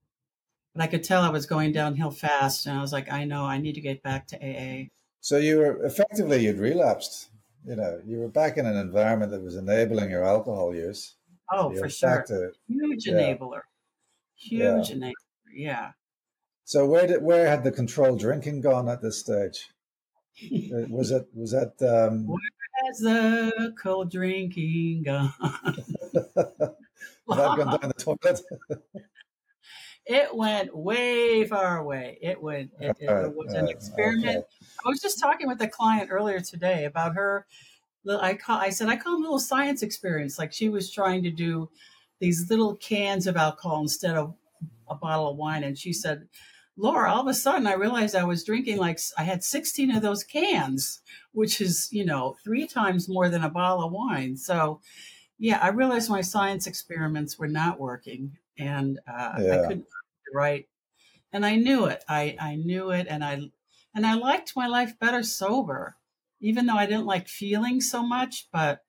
but 0.74 0.82
I 0.82 0.88
could 0.88 1.04
tell 1.04 1.22
I 1.22 1.30
was 1.30 1.46
going 1.46 1.70
downhill 1.70 2.10
fast, 2.10 2.66
and 2.66 2.76
I 2.76 2.80
was 2.80 2.92
like, 2.92 3.10
I 3.10 3.24
know 3.24 3.44
I 3.44 3.56
need 3.56 3.76
to 3.76 3.80
get 3.80 4.02
back 4.02 4.26
to 4.28 4.36
AA. 4.36 4.88
So 5.20 5.36
you 5.38 5.58
were 5.58 5.84
effectively 5.84 6.44
you'd 6.44 6.58
relapsed. 6.58 7.30
You 7.64 7.76
know, 7.76 8.00
you 8.04 8.18
were 8.18 8.28
back 8.28 8.56
in 8.58 8.66
an 8.66 8.76
environment 8.76 9.30
that 9.30 9.42
was 9.42 9.54
enabling 9.54 10.10
your 10.10 10.24
alcohol 10.24 10.74
use. 10.74 11.14
Oh, 11.52 11.70
for 11.76 11.88
sure. 11.88 12.24
to 12.26 12.50
Huge 12.68 13.06
yeah, 13.06 13.12
enabler. 13.12 13.60
yeah. 14.38 14.74
Huge 14.82 14.90
enabler. 14.90 15.12
Yeah. 15.54 15.92
So 16.64 16.84
where 16.84 17.06
did 17.06 17.22
where 17.22 17.46
had 17.46 17.62
the 17.62 17.70
controlled 17.70 18.18
drinking 18.18 18.60
gone 18.60 18.88
at 18.88 19.02
this 19.02 19.20
stage? 19.20 19.70
Uh, 20.42 20.82
Was 20.90 21.12
it 21.12 21.28
was 21.32 21.52
that 21.52 21.74
um, 21.80 22.26
Where 22.26 22.40
has 22.88 22.98
the 22.98 23.72
cold 23.80 24.10
drinking 24.10 25.04
gone? 25.04 25.32
that 27.28 27.56
gone 27.56 27.80
down 27.80 27.80
the 27.88 27.94
toilet? 27.94 28.40
it 30.06 30.34
went 30.34 30.76
way 30.76 31.44
far 31.44 31.78
away. 31.78 32.18
It 32.22 32.40
went. 32.40 32.70
It, 32.80 32.96
it, 33.00 33.10
it 33.10 33.34
was 33.34 33.52
an 33.52 33.66
uh, 33.66 33.68
experiment. 33.68 34.38
okay. 34.38 34.46
I 34.84 34.88
was 34.88 35.00
just 35.00 35.18
talking 35.18 35.48
with 35.48 35.60
a 35.60 35.68
client 35.68 36.10
earlier 36.12 36.40
today 36.40 36.84
about 36.84 37.14
her. 37.16 37.46
little- 38.04 38.22
I 38.22 38.34
call. 38.34 38.58
I 38.58 38.70
said 38.70 38.88
I 38.88 38.96
call 38.96 39.14
them 39.14 39.22
little 39.22 39.40
science 39.40 39.82
experiments. 39.82 40.38
Like 40.38 40.52
she 40.52 40.68
was 40.68 40.90
trying 40.90 41.22
to 41.24 41.30
do 41.30 41.68
these 42.20 42.48
little 42.48 42.76
cans 42.76 43.26
of 43.26 43.36
alcohol 43.36 43.80
instead 43.82 44.16
of 44.16 44.34
a 44.88 44.94
bottle 44.94 45.30
of 45.30 45.36
wine, 45.36 45.64
and 45.64 45.76
she 45.76 45.92
said, 45.92 46.28
"Laura, 46.76 47.10
all 47.12 47.22
of 47.22 47.26
a 47.26 47.34
sudden 47.34 47.66
I 47.66 47.74
realized 47.74 48.14
I 48.14 48.24
was 48.24 48.44
drinking 48.44 48.78
like 48.78 49.00
I 49.18 49.24
had 49.24 49.42
16 49.42 49.90
of 49.90 50.02
those 50.02 50.22
cans, 50.22 51.00
which 51.32 51.60
is 51.60 51.88
you 51.90 52.04
know 52.04 52.36
three 52.44 52.68
times 52.68 53.08
more 53.08 53.28
than 53.28 53.42
a 53.42 53.50
bottle 53.50 53.84
of 53.84 53.92
wine." 53.92 54.36
So 54.36 54.80
yeah, 55.38 55.58
I 55.60 55.68
realized 55.68 56.10
my 56.10 56.22
science 56.22 56.66
experiments 56.66 57.38
were 57.38 57.48
not 57.48 57.78
working, 57.78 58.38
and 58.58 58.98
uh, 59.06 59.32
I 59.36 59.64
couldn't 59.66 59.86
write. 60.32 60.68
And 61.32 61.44
I 61.44 61.56
knew 61.56 61.86
it. 61.86 62.04
I 62.08 62.36
I 62.40 62.56
knew 62.56 62.90
it, 62.90 63.06
and 63.08 63.22
I 63.24 63.50
and 63.94 64.06
I 64.06 64.14
liked 64.14 64.56
my 64.56 64.66
life 64.66 64.98
better 64.98 65.22
sober, 65.22 65.96
even 66.40 66.66
though 66.66 66.76
I 66.76 66.86
didn't 66.86 67.06
like 67.06 67.28
feeling 67.28 67.80
so 67.80 68.02
much. 68.02 68.48
But 68.52 68.84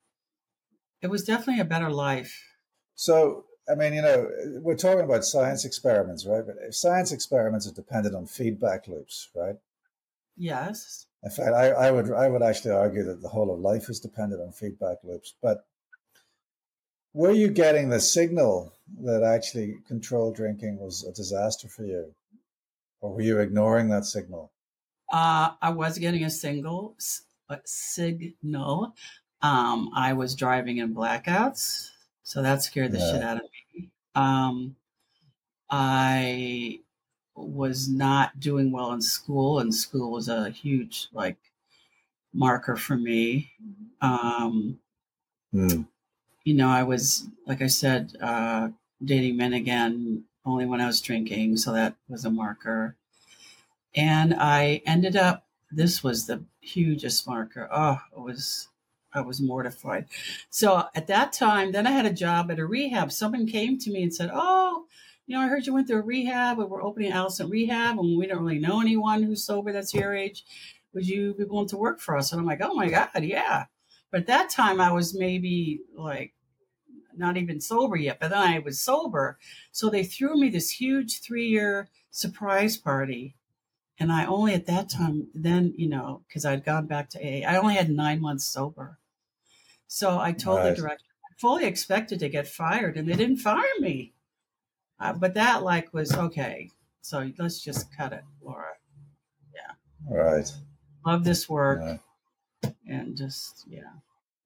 it 1.01 1.07
was 1.07 1.23
definitely 1.23 1.61
a 1.61 1.65
better 1.65 1.89
life. 1.89 2.43
So 2.95 3.45
I 3.69 3.75
mean, 3.75 3.93
you 3.93 4.01
know, 4.01 4.29
we're 4.61 4.75
talking 4.75 5.03
about 5.03 5.25
science 5.25 5.65
experiments, 5.65 6.25
right? 6.25 6.45
But 6.45 6.55
if 6.61 6.75
science 6.75 7.11
experiments 7.11 7.67
are 7.67 7.73
dependent 7.73 8.15
on 8.15 8.25
feedback 8.25 8.87
loops, 8.87 9.29
right? 9.35 9.55
Yes. 10.37 11.07
In 11.23 11.31
fact, 11.31 11.53
I, 11.53 11.69
I 11.71 11.91
would 11.91 12.11
I 12.11 12.29
would 12.29 12.43
actually 12.43 12.71
argue 12.71 13.03
that 13.03 13.21
the 13.21 13.29
whole 13.29 13.53
of 13.53 13.59
life 13.59 13.89
is 13.89 13.99
dependent 13.99 14.41
on 14.41 14.51
feedback 14.51 14.97
loops. 15.03 15.33
But 15.41 15.65
were 17.17 17.31
you 17.31 17.49
getting 17.49 17.89
the 17.89 17.99
signal 17.99 18.71
that 18.99 19.23
actually 19.23 19.79
controlled 19.87 20.35
drinking 20.35 20.77
was 20.77 21.03
a 21.03 21.11
disaster 21.11 21.67
for 21.67 21.83
you, 21.83 22.13
or 23.01 23.13
were 23.13 23.21
you 23.21 23.39
ignoring 23.39 23.89
that 23.89 24.05
signal? 24.05 24.51
Uh, 25.11 25.55
I 25.61 25.69
was 25.71 25.97
getting 25.97 26.23
a 26.23 26.29
single 26.29 26.95
a 27.49 27.59
signal. 27.65 28.95
Um, 29.41 29.89
I 29.95 30.13
was 30.13 30.35
driving 30.35 30.77
in 30.77 30.93
blackouts, 30.93 31.89
so 32.23 32.41
that 32.41 32.63
scared 32.63 32.91
the 32.91 32.99
shit 32.99 33.21
out 33.23 33.37
of 33.37 33.43
me. 33.73 33.89
Um, 34.15 34.75
I 35.69 36.81
was 37.35 37.89
not 37.89 38.39
doing 38.39 38.71
well 38.71 38.93
in 38.93 39.01
school, 39.01 39.59
and 39.59 39.73
school 39.73 40.11
was 40.11 40.29
a 40.29 40.49
huge 40.51 41.09
like 41.13 41.37
marker 42.33 42.75
for 42.75 42.97
me. 42.97 43.51
Um, 44.01 44.79
Hmm. 45.51 45.81
You 46.47 46.53
know, 46.53 46.69
I 46.69 46.83
was 46.83 47.27
like 47.45 47.61
I 47.61 47.67
said, 47.67 48.15
uh, 48.21 48.69
dating 49.03 49.35
men 49.35 49.51
again 49.51 50.23
only 50.45 50.65
when 50.65 50.79
I 50.79 50.87
was 50.87 51.01
drinking, 51.01 51.57
so 51.57 51.73
that 51.73 51.95
was 52.07 52.23
a 52.23 52.29
marker. 52.31 52.95
And 53.93 54.33
I 54.33 54.81
ended 54.85 55.17
up. 55.17 55.43
This 55.71 56.01
was 56.01 56.25
the 56.25 56.45
hugest 56.61 57.27
marker. 57.27 57.67
Oh, 57.69 57.99
it 58.15 58.21
was. 58.21 58.69
I 59.13 59.19
was 59.19 59.41
mortified. 59.41 60.05
So 60.49 60.85
at 60.95 61.07
that 61.07 61.33
time, 61.33 61.73
then 61.73 61.85
I 61.85 61.91
had 61.91 62.05
a 62.05 62.13
job 62.13 62.49
at 62.49 62.59
a 62.59 62.65
rehab. 62.65 63.11
Someone 63.11 63.45
came 63.45 63.77
to 63.79 63.91
me 63.91 64.03
and 64.03 64.15
said, 64.15 64.29
"Oh, 64.33 64.85
you 65.25 65.35
know, 65.35 65.41
I 65.41 65.49
heard 65.49 65.67
you 65.67 65.73
went 65.73 65.87
through 65.89 65.99
a 65.99 66.13
rehab, 66.13 66.61
and 66.61 66.69
we're 66.69 66.81
opening 66.81 67.11
Allison 67.11 67.49
Rehab, 67.49 67.99
and 67.99 68.17
we 68.17 68.25
don't 68.25 68.41
really 68.41 68.59
know 68.59 68.79
anyone 68.79 69.21
who's 69.21 69.43
sober 69.43 69.73
that's 69.73 69.93
your 69.93 70.15
age. 70.15 70.45
Would 70.93 71.09
you 71.09 71.33
be 71.33 71.43
willing 71.43 71.67
to 71.67 71.77
work 71.77 71.99
for 71.99 72.15
us?" 72.15 72.31
And 72.31 72.39
I'm 72.39 72.47
like, 72.47 72.61
"Oh 72.61 72.73
my 72.73 72.89
god, 72.89 73.21
yeah." 73.21 73.65
But 74.11 74.21
at 74.21 74.27
that 74.27 74.49
time, 74.49 74.79
I 74.79 74.93
was 74.93 75.13
maybe 75.13 75.81
like 75.93 76.33
not 77.17 77.37
even 77.37 77.61
sober 77.61 77.95
yet, 77.95 78.19
but 78.19 78.29
then 78.29 78.39
I 78.39 78.59
was 78.59 78.79
sober. 78.79 79.37
So 79.71 79.89
they 79.89 80.03
threw 80.03 80.39
me 80.39 80.49
this 80.49 80.71
huge 80.71 81.21
three 81.21 81.47
year 81.47 81.89
surprise 82.11 82.77
party. 82.77 83.35
And 83.99 84.11
I 84.11 84.25
only 84.25 84.53
at 84.53 84.67
that 84.67 84.89
time, 84.89 85.27
then, 85.33 85.73
you 85.75 85.89
know, 85.89 86.21
because 86.27 86.45
I'd 86.45 86.63
gone 86.63 86.85
back 86.85 87.09
to 87.11 87.19
AA, 87.19 87.47
I 87.47 87.57
only 87.57 87.75
had 87.75 87.89
nine 87.89 88.21
months 88.21 88.45
sober. 88.45 88.99
So 89.87 90.19
I 90.19 90.33
told 90.33 90.59
the 90.63 90.75
director, 90.75 91.05
I 91.25 91.33
fully 91.39 91.65
expected 91.65 92.19
to 92.19 92.29
get 92.29 92.47
fired, 92.47 92.97
and 92.97 93.07
they 93.07 93.15
didn't 93.15 93.37
fire 93.37 93.63
me. 93.79 94.13
Uh, 94.99 95.13
but 95.13 95.33
that, 95.33 95.63
like, 95.63 95.93
was 95.93 96.13
okay. 96.13 96.69
So 97.01 97.31
let's 97.39 97.59
just 97.59 97.95
cut 97.95 98.13
it, 98.13 98.23
Laura. 98.41 98.73
Yeah. 99.55 100.15
Right. 100.15 100.51
Love 101.05 101.23
this 101.23 101.47
work. 101.49 101.79
Yeah. 101.81 102.69
And 102.87 103.15
just, 103.15 103.65
yeah. 103.67 103.93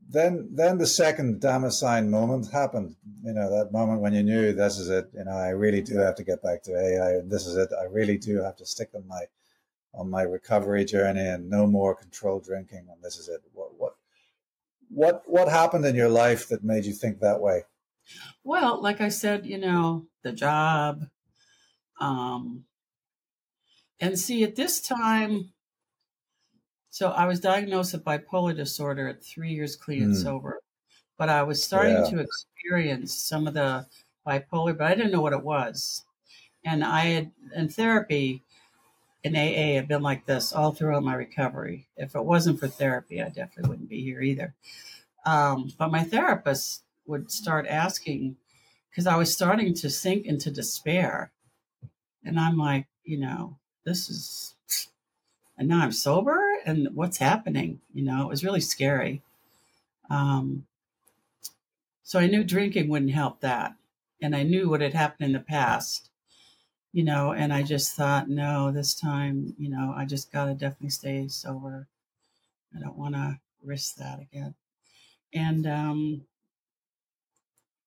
Then, 0.10 0.50
then 0.52 0.78
the 0.78 0.88
second 0.88 1.40
Damascene 1.40 2.10
moment 2.10 2.52
happened. 2.52 2.96
You 3.24 3.34
know, 3.34 3.50
that 3.50 3.72
moment 3.72 4.02
when 4.02 4.14
you 4.14 4.24
knew 4.24 4.52
this 4.52 4.78
is 4.78 4.90
it. 4.90 5.10
You 5.14 5.24
know, 5.24 5.32
I 5.32 5.50
really 5.50 5.82
do 5.82 5.98
have 6.00 6.16
to 6.16 6.24
get 6.24 6.44
back 6.44 6.64
to 6.64 6.74
AA, 6.74 7.22
this 7.24 7.48
is 7.48 7.56
it. 7.56 7.70
I 7.80 7.86
really 7.86 8.18
do 8.18 8.42
have 8.42 8.58
to 8.58 8.66
stick 8.66 8.90
on 8.96 9.08
my 9.08 9.26
on 9.94 10.10
my 10.10 10.22
recovery 10.22 10.86
journey, 10.86 11.20
and 11.20 11.50
no 11.50 11.68
more 11.68 11.94
controlled 11.96 12.46
drinking. 12.46 12.88
And 12.92 13.02
this 13.04 13.18
is 13.18 13.30
it. 13.30 13.42
What 13.54 13.78
what 13.78 13.96
what 14.90 15.24
what 15.26 15.48
happened 15.48 15.86
in 15.86 15.96
your 15.96 16.10
life 16.10 16.48
that 16.50 16.64
made 16.64 16.86
you 16.86 16.94
think 16.94 17.20
that 17.20 17.42
way? 17.42 17.64
Well, 18.44 18.82
like 18.82 19.00
I 19.02 19.10
said, 19.10 19.46
you 19.46 19.58
know, 19.58 20.08
the 20.24 20.32
job. 20.32 21.08
Um, 22.00 22.66
and 24.00 24.18
see, 24.18 24.44
at 24.44 24.56
this 24.56 24.82
time, 24.82 25.52
so 26.91 27.12
I 27.12 27.27
was 27.27 27.41
diagnosed 27.41 27.93
with 27.93 28.06
bipolar 28.06 28.56
disorder 28.56 29.10
at 29.10 29.23
three 29.23 29.54
years 29.54 29.77
clean 29.77 30.04
and 30.04 30.15
Hmm. 30.15 30.17
sober, 30.17 30.62
but 31.17 31.30
I 31.30 31.43
was 31.43 31.63
starting 31.63 32.04
Yeah. 32.04 32.06
to 32.06 32.19
experience 32.19 33.15
some 33.15 33.47
of 33.47 33.56
the 33.56 33.88
bipolar, 34.27 34.77
but 34.77 34.88
I 34.91 34.95
didn't 34.95 35.12
know 35.13 35.21
what 35.21 35.34
it 35.34 35.43
was. 35.43 36.06
And 36.65 36.84
I 36.84 37.01
had 37.01 37.32
in 37.56 37.69
therapy 37.69 38.43
in 39.23 39.36
AA 39.36 39.75
had 39.75 39.88
been 39.88 40.01
like 40.04 40.25
this 40.25 40.54
all 40.54 40.71
throughout 40.73 41.04
my 41.04 41.13
recovery. 41.15 41.88
If 41.97 42.15
it 42.15 42.25
wasn't 42.25 42.60
for 42.60 42.67
therapy, 42.67 43.21
I 43.21 43.30
definitely 43.30 43.69
wouldn't 43.69 43.89
be 43.89 44.01
here 44.04 44.21
either. 44.21 44.56
Um, 45.25 45.71
but 45.77 45.91
my 45.91 46.04
therapist 46.04 46.84
would 47.08 47.32
start 47.32 47.67
asking 47.67 48.38
because 48.89 49.08
I 49.08 49.17
was 49.17 49.34
starting 49.34 49.73
to 49.75 49.89
sink 49.89 50.25
into 50.25 50.51
despair. 50.51 51.32
And 52.23 52.39
I'm 52.39 52.58
like, 52.58 52.88
you 53.04 53.17
know, 53.19 53.58
this 53.86 54.10
is, 54.10 54.56
and 55.62 55.69
now 55.69 55.82
I'm 55.84 55.91
sober 55.91 56.58
and 56.65 56.88
what's 56.95 57.19
happening? 57.19 57.82
You 57.93 58.04
know, 58.04 58.24
it 58.24 58.30
was 58.30 58.43
really 58.43 58.62
scary. 58.62 59.21
Um, 60.10 60.65
so 62.02 62.17
I 62.17 62.26
knew 62.26 62.43
drinking 62.43 62.89
wouldn't 62.89 63.12
help 63.12 63.41
that. 63.41 63.76
And 64.24 64.36
I 64.36 64.41
knew 64.41 64.67
what 64.67 64.82
had 64.82 64.95
happened 64.95 65.28
in 65.28 65.34
the 65.34 65.39
past, 65.39 66.10
you 66.91 67.04
know, 67.04 67.32
and 67.32 67.54
I 67.54 67.62
just 67.62 67.95
thought, 67.95 68.28
no, 68.28 68.71
this 68.71 68.95
time, 68.95 69.54
you 69.60 69.69
know, 69.69 69.93
I 69.95 70.06
just 70.06 70.32
got 70.32 70.45
to 70.45 70.56
definitely 70.56 70.89
stay 70.89 71.28
sober. 71.28 71.88
I 72.76 72.80
don't 72.80 72.97
want 72.97 73.13
to 73.13 73.39
risk 73.63 73.97
that 73.97 74.19
again. 74.19 74.56
And, 75.32 75.67
um, 75.67 76.21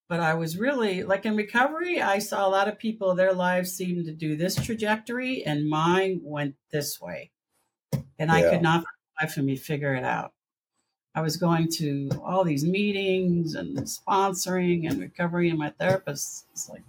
but 0.08 0.20
I 0.20 0.34
was 0.34 0.56
really 0.56 1.02
like 1.02 1.26
in 1.26 1.34
recovery, 1.34 2.00
I 2.00 2.20
saw 2.20 2.46
a 2.46 2.50
lot 2.50 2.68
of 2.68 2.78
people, 2.78 3.16
their 3.16 3.32
lives 3.32 3.72
seemed 3.72 4.04
to 4.04 4.12
do 4.12 4.36
this 4.36 4.54
trajectory, 4.54 5.42
and 5.44 5.68
mine 5.68 6.20
went 6.22 6.54
this 6.70 7.00
way. 7.00 7.32
And 8.18 8.30
I 8.30 8.42
could 8.42 8.62
not, 8.62 8.80
for 8.80 8.88
the 9.20 9.26
life 9.26 9.36
of 9.36 9.44
me, 9.44 9.56
figure 9.56 9.94
it 9.94 10.04
out. 10.04 10.32
I 11.14 11.20
was 11.20 11.36
going 11.36 11.68
to 11.78 12.10
all 12.24 12.44
these 12.44 12.64
meetings 12.64 13.54
and 13.54 13.76
sponsoring 13.78 14.88
and 14.90 15.00
recovery, 15.00 15.48
and 15.48 15.58
my 15.58 15.70
therapist 15.70 16.46
is 16.54 16.68
like, 16.68 16.82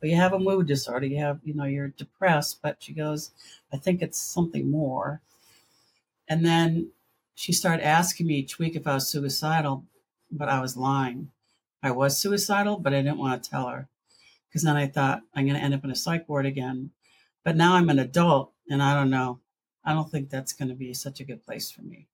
"Well, 0.00 0.10
you 0.10 0.16
have 0.16 0.32
a 0.32 0.38
mood 0.38 0.66
disorder. 0.66 1.06
You 1.06 1.18
have, 1.18 1.40
you 1.44 1.54
know, 1.54 1.64
you're 1.64 1.88
depressed." 1.88 2.62
But 2.62 2.82
she 2.82 2.94
goes, 2.94 3.32
"I 3.72 3.76
think 3.76 4.00
it's 4.00 4.20
something 4.20 4.70
more." 4.70 5.20
And 6.28 6.44
then 6.44 6.92
she 7.34 7.52
started 7.52 7.84
asking 7.84 8.26
me 8.26 8.36
each 8.36 8.58
week 8.58 8.76
if 8.76 8.86
I 8.86 8.94
was 8.94 9.08
suicidal, 9.08 9.84
but 10.30 10.48
I 10.48 10.60
was 10.60 10.76
lying. 10.76 11.30
I 11.82 11.90
was 11.90 12.18
suicidal, 12.18 12.78
but 12.78 12.94
I 12.94 13.02
didn't 13.02 13.18
want 13.18 13.42
to 13.42 13.50
tell 13.50 13.68
her 13.68 13.88
because 14.48 14.62
then 14.62 14.76
I 14.76 14.86
thought 14.86 15.22
I'm 15.34 15.44
going 15.44 15.56
to 15.56 15.62
end 15.62 15.74
up 15.74 15.84
in 15.84 15.90
a 15.90 15.94
psych 15.94 16.28
ward 16.28 16.46
again. 16.46 16.92
But 17.44 17.56
now 17.56 17.74
I'm 17.74 17.90
an 17.90 17.98
adult, 17.98 18.52
and 18.70 18.82
I 18.82 18.94
don't 18.94 19.10
know. 19.10 19.40
I 19.86 19.94
don't 19.94 20.10
think 20.10 20.30
that's 20.30 20.54
going 20.54 20.68
to 20.70 20.76
be 20.76 20.94
such 20.94 21.20
a 21.20 21.24
good 21.24 21.44
place 21.46 21.70
for 21.72 21.82
me. 21.82 22.08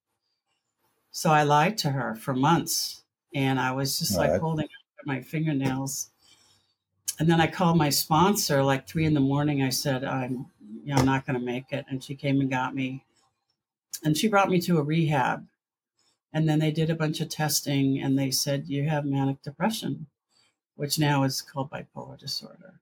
So 1.13 1.31
I 1.31 1.43
lied 1.45 1.79
to 1.79 1.91
her 1.91 2.15
for 2.15 2.35
months, 2.35 3.05
and 3.35 3.61
I 3.61 3.73
was 3.73 3.99
just 3.99 4.17
like 4.19 4.33
Right. 4.33 4.41
holding 4.41 4.69
my 5.07 5.23
fingernails. 5.23 6.11
And 7.19 7.31
then 7.31 7.41
I 7.41 7.47
called 7.49 7.79
my 7.79 7.91
sponsor 7.91 8.63
like 8.65 8.89
three 8.89 9.05
in 9.07 9.15
the 9.15 9.21
morning. 9.21 9.63
I 9.63 9.71
said, 9.71 10.05
"I'm, 10.05 10.51
you 10.85 10.95
know, 10.95 10.97
I'm 10.97 11.07
not 11.07 11.27
going 11.27 11.39
to 11.39 11.45
make 11.45 11.73
it," 11.73 11.87
and 11.89 12.03
she 12.05 12.15
came 12.17 12.41
and 12.41 12.51
got 12.51 12.75
me. 12.75 13.05
and 14.05 14.17
she 14.17 14.29
brought 14.29 14.51
me 14.51 14.61
to 14.61 14.79
a 14.79 14.83
rehab. 14.83 15.47
And 16.33 16.49
then 16.49 16.61
they 16.61 16.71
did 16.73 16.91
a 16.91 16.95
bunch 16.97 17.21
of 17.21 17.29
testing 17.31 18.01
and 18.03 18.19
they 18.19 18.31
said, 18.31 18.69
You 18.69 18.89
have 18.89 19.05
manic 19.05 19.43
depression, 19.43 20.09
which 20.77 20.99
now 20.99 21.25
is 21.25 21.43
called 21.43 21.71
bipolar 21.71 22.19
disorder. 22.19 22.81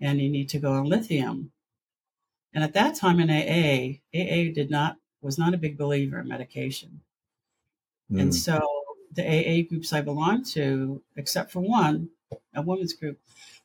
And 0.00 0.20
you 0.20 0.30
need 0.30 0.50
to 0.50 0.60
go 0.60 0.74
on 0.74 0.86
lithium. 0.86 1.52
And 2.54 2.62
at 2.62 2.72
that 2.74 2.94
time 2.94 3.18
in 3.18 3.30
AA, 3.30 3.98
AA 4.14 4.52
did 4.54 4.70
not 4.70 4.96
was 5.20 5.38
not 5.38 5.54
a 5.54 5.58
big 5.58 5.76
believer 5.76 6.20
in 6.20 6.28
medication. 6.28 7.00
Mm. 8.12 8.20
And 8.20 8.34
so 8.34 8.60
the 9.12 9.24
AA 9.24 9.66
groups 9.66 9.92
I 9.92 10.02
belonged 10.02 10.46
to, 10.52 11.02
except 11.16 11.50
for 11.50 11.60
one, 11.60 12.10
a 12.54 12.62
women's 12.62 12.92
group, 12.92 13.18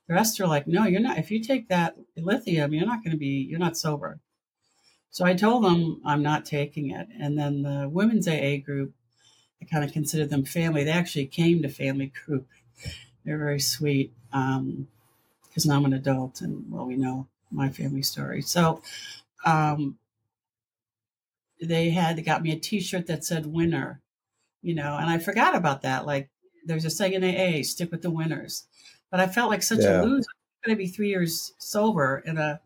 the 0.07 0.13
rest 0.13 0.39
are 0.39 0.47
like, 0.47 0.67
no, 0.67 0.85
you're 0.85 1.01
not. 1.01 1.17
If 1.17 1.29
you 1.29 1.43
take 1.43 1.67
that 1.67 1.95
lithium, 2.17 2.73
you're 2.73 2.85
not 2.85 3.03
going 3.03 3.11
to 3.11 3.17
be, 3.17 3.45
you're 3.49 3.59
not 3.59 3.77
sober. 3.77 4.19
So 5.11 5.25
I 5.25 5.33
told 5.33 5.63
them 5.63 6.01
I'm 6.05 6.23
not 6.23 6.45
taking 6.45 6.91
it. 6.91 7.07
And 7.19 7.37
then 7.37 7.63
the 7.63 7.89
women's 7.89 8.27
AA 8.27 8.57
group, 8.57 8.93
I 9.61 9.65
kind 9.65 9.83
of 9.83 9.91
consider 9.91 10.25
them 10.25 10.45
family. 10.45 10.83
They 10.83 10.91
actually 10.91 11.25
came 11.25 11.61
to 11.61 11.69
family 11.69 12.11
group. 12.25 12.47
They're 13.25 13.37
very 13.37 13.59
sweet 13.59 14.13
because 14.31 14.57
um, 14.57 14.87
now 15.65 15.75
I'm 15.75 15.85
an 15.85 15.93
adult 15.93 16.41
and, 16.41 16.71
well, 16.71 16.85
we 16.85 16.95
know 16.95 17.27
my 17.51 17.69
family 17.69 18.01
story. 18.01 18.41
So 18.41 18.81
um, 19.45 19.97
they 21.61 21.89
had, 21.89 22.15
they 22.15 22.21
got 22.21 22.43
me 22.43 22.51
a 22.51 22.59
t 22.59 22.79
shirt 22.79 23.07
that 23.07 23.23
said 23.23 23.45
winner, 23.45 24.01
you 24.61 24.75
know, 24.75 24.97
and 24.97 25.09
I 25.09 25.17
forgot 25.17 25.55
about 25.55 25.81
that. 25.81 26.05
Like 26.05 26.29
there's 26.65 26.85
a 26.85 26.89
saying 26.89 27.13
in 27.13 27.23
AA, 27.23 27.63
stick 27.63 27.91
with 27.91 28.01
the 28.01 28.11
winners. 28.11 28.67
But 29.11 29.19
I 29.19 29.27
felt 29.27 29.49
like 29.49 29.63
such 29.63 29.79
yeah. 29.79 30.01
a 30.01 30.03
loser. 30.03 30.29
I'm 30.63 30.69
going 30.69 30.77
to 30.77 30.83
be 30.83 30.89
three 30.89 31.09
years 31.09 31.53
sober 31.57 32.21
in 32.25 32.37
a 32.37 32.59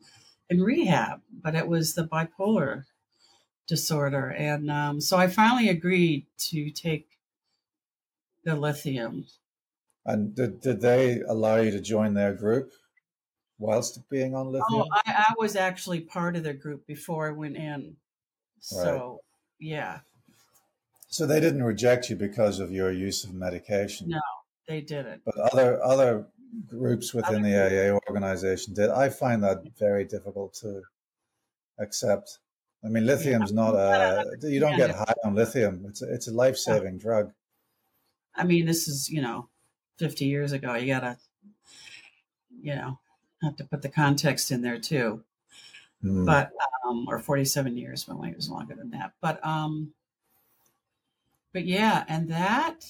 in 0.50 0.62
rehab, 0.62 1.22
but 1.32 1.56
it 1.56 1.68
was 1.68 1.94
the 1.94 2.08
bipolar 2.08 2.84
disorder. 3.68 4.30
And 4.30 4.70
um, 4.70 5.00
so 5.00 5.18
I 5.18 5.28
finally 5.28 5.70
agreed 5.70 6.26
to 6.50 6.70
take 6.72 7.08
the 8.44 8.56
lithium. 8.56 9.26
And 10.06 10.36
did, 10.36 10.60
did 10.60 10.82
they 10.82 11.22
allow 11.22 11.58
you 11.58 11.72
to 11.72 11.80
join 11.80 12.14
their 12.14 12.34
group 12.34 12.72
whilst 13.58 14.08
being 14.10 14.36
on 14.36 14.48
oh, 14.48 14.52
lithium? 14.52 14.88
Oh, 14.92 15.02
I, 15.06 15.26
I 15.30 15.34
was 15.38 15.56
actually 15.56 16.02
part 16.02 16.36
of 16.36 16.44
the 16.44 16.54
group 16.54 16.86
before 16.88 17.28
I 17.28 17.32
went 17.32 17.58
in. 17.58 17.96
So, 18.60 19.10
right. 19.10 19.18
yeah. 19.60 20.00
So 21.08 21.28
they 21.28 21.40
didn't 21.40 21.64
reject 21.64 22.10
you 22.10 22.16
because 22.16 22.60
of 22.60 22.72
your 22.72 22.92
use 22.92 23.24
of 23.24 23.34
medication? 23.34 24.10
No, 24.10 24.22
they 24.68 24.82
didn't. 24.82 25.22
But 25.26 25.38
other 25.38 25.84
other 25.84 26.26
groups 26.68 27.14
within 27.14 27.42
the 27.44 27.56
AA 27.56 27.94
organization 28.10 28.74
did. 28.74 28.90
I 28.90 29.10
find 29.10 29.44
that 29.44 29.64
very 29.78 30.06
difficult 30.06 30.54
to 30.62 30.82
accept. 31.80 32.40
I 32.84 32.90
mean, 32.90 33.06
lithium's 33.06 33.52
yeah. 33.52 33.56
not 33.56 33.76
a 33.76 34.26
you 34.42 34.60
don't 34.60 34.78
get 34.78 34.92
high 34.92 35.14
on 35.24 35.36
lithium. 35.36 35.86
It's 35.88 36.02
a, 36.02 36.14
it's 36.14 36.28
a 36.28 36.34
life 36.34 36.58
saving 36.58 36.98
drug. 36.98 37.32
I 38.36 38.44
mean, 38.44 38.66
this 38.66 38.88
is 38.88 39.10
you 39.10 39.22
know, 39.22 39.50
fifty 39.98 40.26
years 40.26 40.52
ago. 40.52 40.76
You 40.76 40.88
gotta, 40.88 41.18
you 42.62 42.76
know, 42.76 43.00
have 43.44 43.56
to 43.58 43.64
put 43.64 43.82
the 43.82 43.90
context 43.90 44.52
in 44.52 44.62
there 44.62 44.80
too. 44.80 45.24
Mm. 46.04 46.26
But 46.26 46.52
um, 46.86 47.06
or 47.10 47.20
forty 47.20 47.46
seven 47.46 47.78
years, 47.78 48.04
but 48.04 48.16
it 48.26 48.36
was 48.36 48.50
longer 48.50 48.76
than 48.76 48.92
that. 48.92 49.14
But 49.22 49.46
um, 49.46 49.94
but 51.54 51.66
yeah, 51.66 52.04
and 52.08 52.30
that 52.30 52.86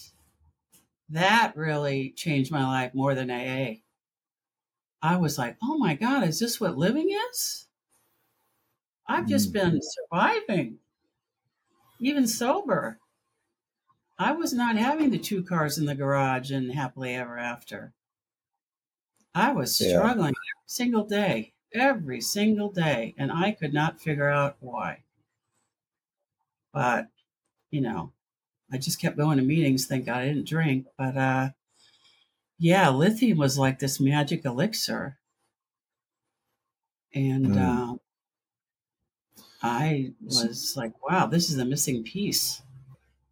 that 1.10 1.54
really 1.56 2.14
changed 2.16 2.52
my 2.52 2.66
life 2.66 2.94
more 2.94 3.14
than 3.14 3.30
AA. 3.30 3.82
I 5.02 5.18
was 5.18 5.38
like, 5.38 5.58
oh 5.62 5.78
my 5.78 5.96
God, 5.96 6.24
is 6.24 6.40
this 6.40 6.60
what 6.60 6.78
living 6.78 7.10
is? 7.32 7.68
I've 9.08 9.28
just 9.28 9.50
mm. 9.50 9.54
been 9.54 9.80
surviving, 9.82 10.78
even 12.00 12.26
sober. 12.26 13.00
I 14.18 14.32
was 14.32 14.54
not 14.54 14.78
having 14.78 15.10
the 15.10 15.18
two 15.18 15.44
cars 15.44 15.78
in 15.78 15.86
the 15.86 15.96
garage 15.96 16.52
and 16.52 16.72
happily 16.72 17.16
ever 17.16 17.38
after. 17.38 17.94
I 19.36 19.52
was 19.52 19.76
struggling 19.76 20.34
yeah. 20.34 20.54
every 20.56 20.68
single 20.68 21.06
day, 21.06 21.54
every 21.74 22.22
single 22.22 22.72
day, 22.72 23.16
and 23.18 23.32
I 23.32 23.52
could 23.52 23.74
not 23.74 24.00
figure 24.00 24.30
out 24.30 24.58
why. 24.60 25.00
But, 26.74 27.08
you 27.72 27.82
know, 27.82 28.12
I 28.72 28.78
just 28.78 29.00
kept 29.00 29.18
going 29.18 29.38
to 29.38 29.44
meetings. 29.44 29.86
Thank 29.86 30.06
God 30.06 30.18
I 30.18 30.28
didn't 30.28 30.48
drink. 30.48 30.88
But 30.98 31.18
uh, 31.18 31.50
yeah, 32.58 32.90
lithium 32.90 33.38
was 33.38 33.58
like 33.58 33.80
this 33.80 34.00
magic 34.00 34.46
elixir. 34.46 35.18
And 37.14 37.48
mm. 37.48 37.58
uh, 37.58 37.98
I 39.62 40.14
was 40.24 40.76
like, 40.76 40.94
wow, 41.08 41.28
this 41.28 41.52
is 41.52 41.58
a 41.58 41.66
missing 41.66 42.04
piece. 42.04 42.62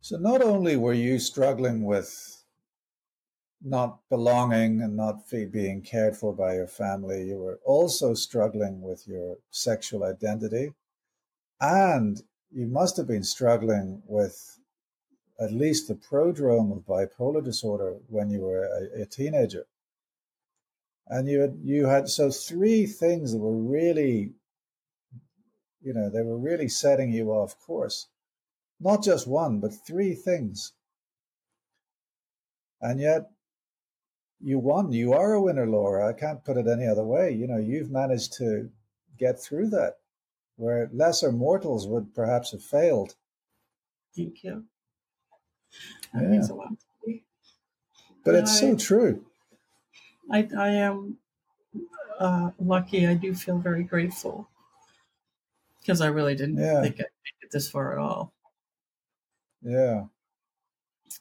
So 0.02 0.18
not 0.18 0.42
only 0.42 0.78
were 0.78 0.94
you 0.94 1.20
struggling 1.20 1.84
with 1.84 2.41
not 3.64 4.00
belonging 4.10 4.82
and 4.82 4.96
not 4.96 5.30
being 5.30 5.82
cared 5.82 6.18
for 6.18 6.34
by 6.34 6.56
your 6.56 6.68
family, 6.68 7.26
you 7.26 7.38
were 7.38 7.60
also 7.64 8.14
struggling 8.14 8.82
with 8.82 9.08
your 9.08 9.38
sexual 9.52 10.04
identity. 10.04 10.74
And 11.60 12.22
you 12.52 12.66
must 12.66 12.98
have 12.98 13.08
been 13.08 13.24
struggling 13.24 14.02
with 14.06 14.58
at 15.40 15.52
least 15.52 15.88
the 15.88 15.96
prodrome 15.96 16.72
of 16.72 16.86
bipolar 16.86 17.44
disorder 17.44 17.98
when 18.08 18.30
you 18.30 18.42
were 18.42 18.64
a, 18.64 19.04
a 19.04 19.06
teenager. 19.06 19.66
And 21.08 21.28
you 21.28 21.42
had, 21.42 21.58
you 21.64 21.86
had 21.86 22.10
so 22.10 22.32
three 22.32 22.86
things 22.86 23.32
that 23.32 23.40
were 23.40 23.58
really, 23.58 24.34
you 25.82 25.94
know, 25.94 26.10
they 26.10 26.22
were 26.22 26.38
really 26.38 26.70
setting 26.70 27.12
you 27.12 27.32
off 27.32 27.60
course. 27.60 28.08
Not 28.80 29.04
just 29.04 29.28
one, 29.28 29.60
but 29.60 29.74
three 29.74 30.16
things. 30.16 30.74
And 32.80 33.00
yet 33.00 33.30
you 34.44 34.60
won. 34.60 34.92
You 34.92 35.14
are 35.14 35.34
a 35.34 35.42
winner, 35.42 35.68
Laura. 35.68 36.08
I 36.08 36.14
can't 36.14 36.44
put 36.44 36.58
it 36.58 36.68
any 36.68 36.88
other 36.88 37.04
way. 37.04 37.32
You 37.32 37.48
know, 37.48 37.58
you've 37.58 37.92
managed 37.92 38.34
to 38.34 38.70
get 39.18 39.40
through 39.40 39.70
that 39.70 39.98
where 40.56 40.90
lesser 40.94 41.32
mortals 41.32 41.88
would 41.88 42.14
perhaps 42.14 42.52
have 42.52 42.64
failed. 42.64 43.16
Thank 44.16 44.44
you. 44.44 44.66
That 46.14 46.24
yeah. 46.24 46.30
means 46.30 46.50
a 46.50 46.56
lot 46.56 46.70
to 46.70 46.86
me. 47.08 47.24
But 48.24 48.36
it's 48.36 48.52
I, 48.58 48.60
so 48.60 48.76
true. 48.76 49.26
I, 50.30 50.48
I 50.58 50.68
am 50.70 51.18
uh, 52.20 52.52
lucky. 52.60 53.08
I 53.08 53.16
do 53.16 53.34
feel 53.34 53.58
very 53.58 53.84
grateful 53.84 54.50
because 55.80 56.02
I 56.02 56.08
really 56.08 56.36
didn't 56.36 56.58
yeah. 56.58 56.82
think 56.82 56.96
I'd 56.96 57.00
make 57.00 57.42
it 57.42 57.52
this 57.52 57.70
far 57.70 57.94
at 57.94 57.98
all. 57.98 58.34
Yeah. 59.64 60.06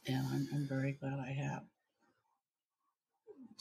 And 0.07 0.27
I'm, 0.27 0.49
I'm 0.53 0.69
very 0.69 0.93
glad 0.93 1.19
I 1.19 1.33
have. 1.33 1.63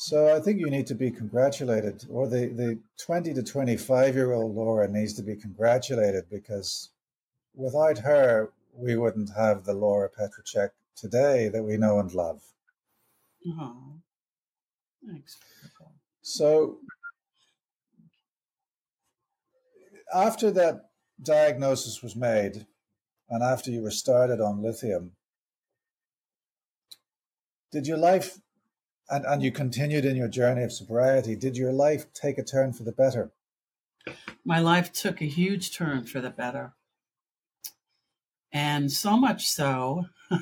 So 0.02 0.34
I 0.34 0.40
think 0.40 0.62
you 0.62 0.70
need 0.70 0.88
to 0.88 0.96
be 0.96 1.12
congratulated, 1.12 2.06
or 2.10 2.26
the, 2.26 2.48
the 2.48 2.80
20 3.04 3.34
to 3.34 3.44
25 3.44 4.16
year 4.16 4.32
old 4.32 4.56
Laura 4.56 4.88
needs 4.88 5.14
to 5.16 5.22
be 5.22 5.36
congratulated 5.36 6.30
because 6.30 6.92
without 7.54 7.98
her, 7.98 8.50
we 8.74 8.96
wouldn't 8.96 9.32
have 9.36 9.66
the 9.66 9.74
Laura 9.74 10.10
Petracek 10.10 10.70
today 10.96 11.50
that 11.50 11.64
we 11.64 11.76
know 11.76 12.00
and 12.00 12.14
love. 12.14 12.42
Oh, 13.46 14.00
thanks. 15.06 15.38
So, 16.22 16.78
after 20.16 20.50
that 20.50 20.92
diagnosis 21.22 22.02
was 22.02 22.16
made, 22.16 22.66
and 23.30 23.44
after 23.44 23.70
you 23.70 23.82
were 23.82 23.92
started 23.92 24.40
on 24.40 24.64
lithium, 24.64 25.12
did 27.74 27.86
your 27.86 27.98
life, 27.98 28.40
and, 29.10 29.26
and 29.26 29.43
you 29.43 29.52
continued 29.52 30.06
in 30.06 30.15
your 30.15 30.28
journey 30.28 30.63
of 30.63 30.72
sobriety, 30.72 31.36
did 31.36 31.58
your 31.58 31.72
life 31.72 32.12
take 32.13 32.38
a 32.38 32.43
turn 32.43 32.74
for 32.74 32.84
the 32.84 32.91
better? 32.91 33.32
My 34.45 34.60
life 34.60 34.91
took 34.91 35.22
a 35.22 35.26
huge 35.26 35.76
turn 35.76 36.06
for 36.06 36.22
the 36.22 36.30
better. 36.30 36.74
And 38.52 38.91
so 38.91 39.17
much 39.17 39.48
so 39.48 40.06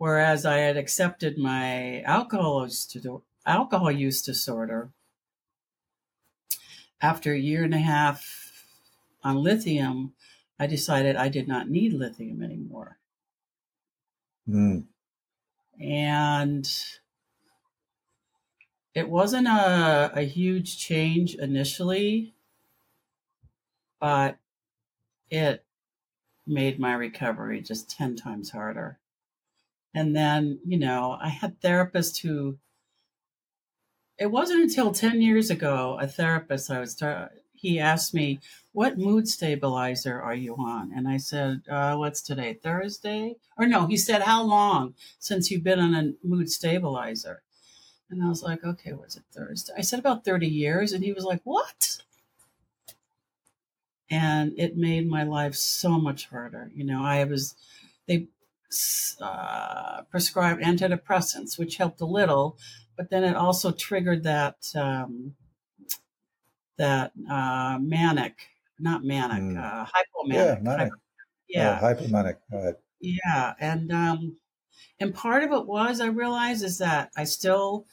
Whereas 0.00 0.46
I 0.46 0.56
had 0.56 0.78
accepted 0.78 1.36
my 1.36 2.00
alcohol 2.02 2.64
use, 2.64 2.96
alcohol 3.44 3.90
use 3.90 4.22
disorder 4.22 4.92
after 7.02 7.34
a 7.34 7.38
year 7.38 7.64
and 7.64 7.74
a 7.74 7.78
half 7.80 8.64
on 9.22 9.42
lithium, 9.42 10.14
I 10.58 10.66
decided 10.66 11.16
I 11.16 11.28
did 11.28 11.46
not 11.46 11.68
need 11.68 11.92
lithium 11.92 12.42
anymore. 12.42 12.98
Mm. 14.48 14.84
And 15.78 16.66
it 18.94 19.08
wasn't 19.08 19.46
a, 19.46 20.10
a 20.14 20.22
huge 20.22 20.78
change 20.78 21.34
initially, 21.34 22.34
but 24.00 24.38
it 25.30 25.64
made 26.46 26.80
my 26.80 26.92
recovery 26.94 27.60
just 27.60 27.90
10 27.90 28.16
times 28.16 28.50
harder. 28.50 28.98
And 29.94 30.14
then, 30.14 30.60
you 30.64 30.78
know, 30.78 31.16
I 31.20 31.28
had 31.28 31.60
therapists 31.60 32.22
who, 32.22 32.58
it 34.18 34.30
wasn't 34.30 34.62
until 34.62 34.92
10 34.92 35.22
years 35.22 35.50
ago, 35.50 35.98
a 36.00 36.06
therapist 36.06 36.70
I 36.70 36.80
was, 36.80 37.00
he 37.54 37.78
asked 37.78 38.14
me, 38.14 38.40
What 38.72 38.98
mood 38.98 39.28
stabilizer 39.28 40.20
are 40.20 40.34
you 40.34 40.56
on? 40.56 40.92
And 40.94 41.06
I 41.08 41.18
said, 41.18 41.62
uh, 41.68 41.94
What's 41.96 42.22
today? 42.22 42.54
Thursday? 42.54 43.36
Or 43.56 43.66
no, 43.66 43.86
he 43.86 43.96
said, 43.96 44.22
How 44.22 44.42
long 44.42 44.94
since 45.18 45.50
you've 45.50 45.64
been 45.64 45.80
on 45.80 45.94
a 45.94 46.12
mood 46.26 46.50
stabilizer? 46.50 47.42
And 48.10 48.22
I 48.22 48.28
was 48.28 48.42
like, 48.42 48.64
Okay, 48.64 48.92
was 48.92 49.16
it 49.16 49.22
Thursday? 49.32 49.72
I 49.76 49.82
said, 49.82 49.98
About 49.98 50.24
30 50.24 50.46
years. 50.46 50.92
And 50.92 51.04
he 51.04 51.12
was 51.12 51.24
like, 51.24 51.40
What? 51.44 51.98
And 54.10 54.52
it 54.58 54.76
made 54.76 55.08
my 55.08 55.22
life 55.22 55.54
so 55.54 55.90
much 55.90 56.28
harder. 56.28 56.70
You 56.74 56.84
know, 56.84 57.04
I 57.04 57.22
was, 57.24 57.54
they 58.08 58.26
uh, 59.20 60.02
prescribed 60.10 60.62
antidepressants, 60.62 61.58
which 61.58 61.76
helped 61.76 62.00
a 62.00 62.06
little, 62.06 62.58
but 62.96 63.10
then 63.10 63.22
it 63.22 63.36
also 63.36 63.70
triggered 63.70 64.24
that. 64.24 64.56
Um, 64.74 65.34
that 66.80 67.12
uh, 67.30 67.78
manic, 67.78 68.48
not 68.78 69.04
manic, 69.04 69.42
mm. 69.42 69.58
uh, 69.62 69.84
hypomanic. 69.84 70.32
Yeah, 70.32 70.58
manic. 70.62 70.92
yeah, 71.46 71.78
oh, 71.80 71.84
hypomanic. 71.84 72.36
Right. 72.50 72.74
Yeah, 73.00 73.52
and 73.60 73.92
um, 73.92 74.36
and 74.98 75.14
part 75.14 75.42
of 75.42 75.52
it 75.52 75.66
was 75.66 76.00
I 76.00 76.06
realized 76.06 76.64
is 76.64 76.78
that 76.78 77.10
I 77.16 77.24
still 77.24 77.86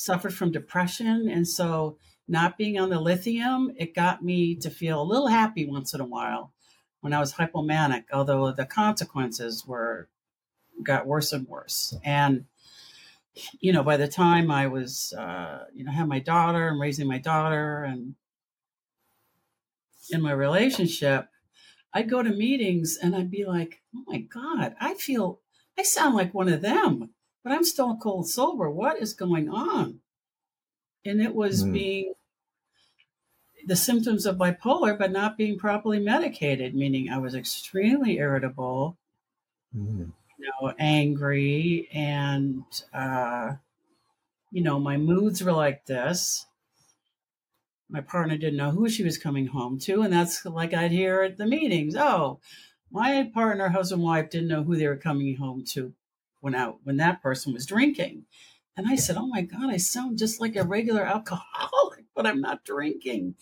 suffered 0.00 0.34
from 0.34 0.52
depression, 0.52 1.28
and 1.28 1.46
so 1.46 1.98
not 2.26 2.56
being 2.56 2.78
on 2.78 2.90
the 2.90 3.00
lithium, 3.00 3.72
it 3.76 3.94
got 3.94 4.24
me 4.24 4.54
to 4.56 4.70
feel 4.70 5.02
a 5.02 5.04
little 5.04 5.28
happy 5.28 5.66
once 5.66 5.94
in 5.94 6.00
a 6.00 6.06
while 6.06 6.52
when 7.00 7.12
I 7.12 7.20
was 7.20 7.34
hypomanic. 7.34 8.04
Although 8.12 8.52
the 8.52 8.66
consequences 8.66 9.66
were 9.66 10.08
got 10.82 11.06
worse 11.06 11.32
and 11.32 11.46
worse, 11.46 11.94
and 12.04 12.46
you 13.60 13.72
know, 13.72 13.82
by 13.82 13.96
the 13.96 14.08
time 14.08 14.50
I 14.50 14.66
was, 14.66 15.12
uh, 15.12 15.66
you 15.72 15.84
know, 15.84 15.92
had 15.92 16.08
my 16.08 16.18
daughter 16.18 16.68
and 16.68 16.80
raising 16.80 17.06
my 17.06 17.18
daughter 17.18 17.84
and 17.84 18.14
in 20.10 20.20
my 20.20 20.32
relationship, 20.32 21.28
I'd 21.92 22.10
go 22.10 22.22
to 22.22 22.30
meetings 22.30 22.98
and 23.00 23.14
I'd 23.14 23.30
be 23.30 23.44
like, 23.44 23.80
oh 23.94 24.04
my 24.06 24.18
God, 24.18 24.74
I 24.80 24.94
feel, 24.94 25.40
I 25.78 25.82
sound 25.82 26.14
like 26.14 26.34
one 26.34 26.48
of 26.48 26.62
them, 26.62 27.10
but 27.42 27.52
I'm 27.52 27.64
still 27.64 27.96
cold 27.96 28.28
sober. 28.28 28.70
What 28.70 29.00
is 29.00 29.14
going 29.14 29.48
on? 29.48 30.00
And 31.04 31.20
it 31.20 31.34
was 31.34 31.64
mm. 31.64 31.72
being 31.72 32.14
the 33.66 33.76
symptoms 33.76 34.26
of 34.26 34.36
bipolar, 34.36 34.98
but 34.98 35.12
not 35.12 35.38
being 35.38 35.58
properly 35.58 35.98
medicated, 35.98 36.74
meaning 36.74 37.10
I 37.10 37.18
was 37.18 37.34
extremely 37.34 38.18
irritable, 38.18 38.96
mm. 39.76 40.12
you 40.38 40.46
know, 40.60 40.74
angry, 40.78 41.88
and, 41.92 42.64
uh, 42.92 43.52
you 44.50 44.62
know, 44.62 44.78
my 44.80 44.96
moods 44.96 45.42
were 45.42 45.52
like 45.52 45.86
this 45.86 46.46
my 47.90 48.00
partner 48.00 48.36
didn't 48.36 48.56
know 48.56 48.70
who 48.70 48.88
she 48.88 49.02
was 49.02 49.18
coming 49.18 49.46
home 49.46 49.78
to. 49.80 50.02
And 50.02 50.12
that's 50.12 50.44
like 50.44 50.72
I'd 50.72 50.92
hear 50.92 51.22
at 51.22 51.36
the 51.36 51.46
meetings. 51.46 51.96
Oh, 51.96 52.40
my 52.90 53.30
partner, 53.34 53.68
husband, 53.68 54.02
wife 54.02 54.30
didn't 54.30 54.48
know 54.48 54.62
who 54.62 54.76
they 54.76 54.86
were 54.86 54.96
coming 54.96 55.36
home 55.36 55.64
to 55.72 55.92
when 56.40 56.54
out 56.54 56.78
when 56.84 56.96
that 56.98 57.22
person 57.22 57.52
was 57.52 57.66
drinking. 57.66 58.24
And 58.76 58.86
I 58.88 58.96
said, 58.96 59.16
Oh 59.16 59.26
my 59.26 59.42
God, 59.42 59.70
I 59.70 59.76
sound 59.76 60.18
just 60.18 60.40
like 60.40 60.56
a 60.56 60.64
regular 60.64 61.02
alcoholic, 61.02 62.04
but 62.14 62.26
I'm 62.26 62.40
not 62.40 62.64
drinking. 62.64 63.34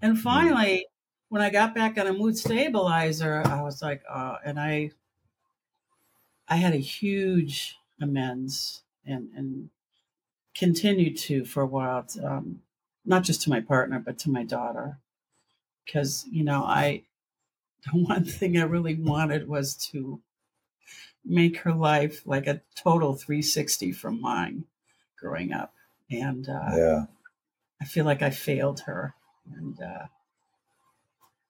And 0.00 0.16
hmm. 0.16 0.22
finally, 0.22 0.86
when 1.28 1.42
I 1.42 1.50
got 1.50 1.74
back 1.74 1.98
on 1.98 2.06
a 2.06 2.12
mood 2.12 2.38
stabilizer, 2.38 3.42
I 3.44 3.62
was 3.62 3.82
like, 3.82 4.02
uh, 4.08 4.36
and 4.44 4.58
I 4.58 4.90
I 6.48 6.56
had 6.56 6.74
a 6.74 6.78
huge 6.78 7.76
amends 8.00 8.82
and 9.04 9.30
and 9.36 9.70
continued 10.54 11.16
to 11.18 11.44
for 11.44 11.62
a 11.62 11.66
while. 11.66 12.06
Um, 12.22 12.60
not 13.04 13.22
just 13.22 13.42
to 13.42 13.50
my 13.50 13.60
partner, 13.60 13.98
but 13.98 14.18
to 14.18 14.30
my 14.30 14.44
daughter. 14.44 14.98
Because, 15.84 16.26
you 16.30 16.44
know, 16.44 16.64
I, 16.64 17.02
the 17.92 17.98
one 17.98 18.24
thing 18.24 18.56
I 18.56 18.62
really 18.62 18.94
wanted 18.94 19.48
was 19.48 19.76
to 19.92 20.20
make 21.24 21.58
her 21.58 21.72
life 21.72 22.22
like 22.26 22.46
a 22.46 22.60
total 22.76 23.14
360 23.14 23.92
from 23.92 24.20
mine 24.20 24.64
growing 25.18 25.52
up. 25.52 25.74
And 26.10 26.48
uh, 26.48 26.76
yeah. 26.76 27.04
I 27.80 27.84
feel 27.84 28.04
like 28.04 28.22
I 28.22 28.30
failed 28.30 28.80
her. 28.80 29.14
And, 29.54 29.80
uh, 29.80 30.06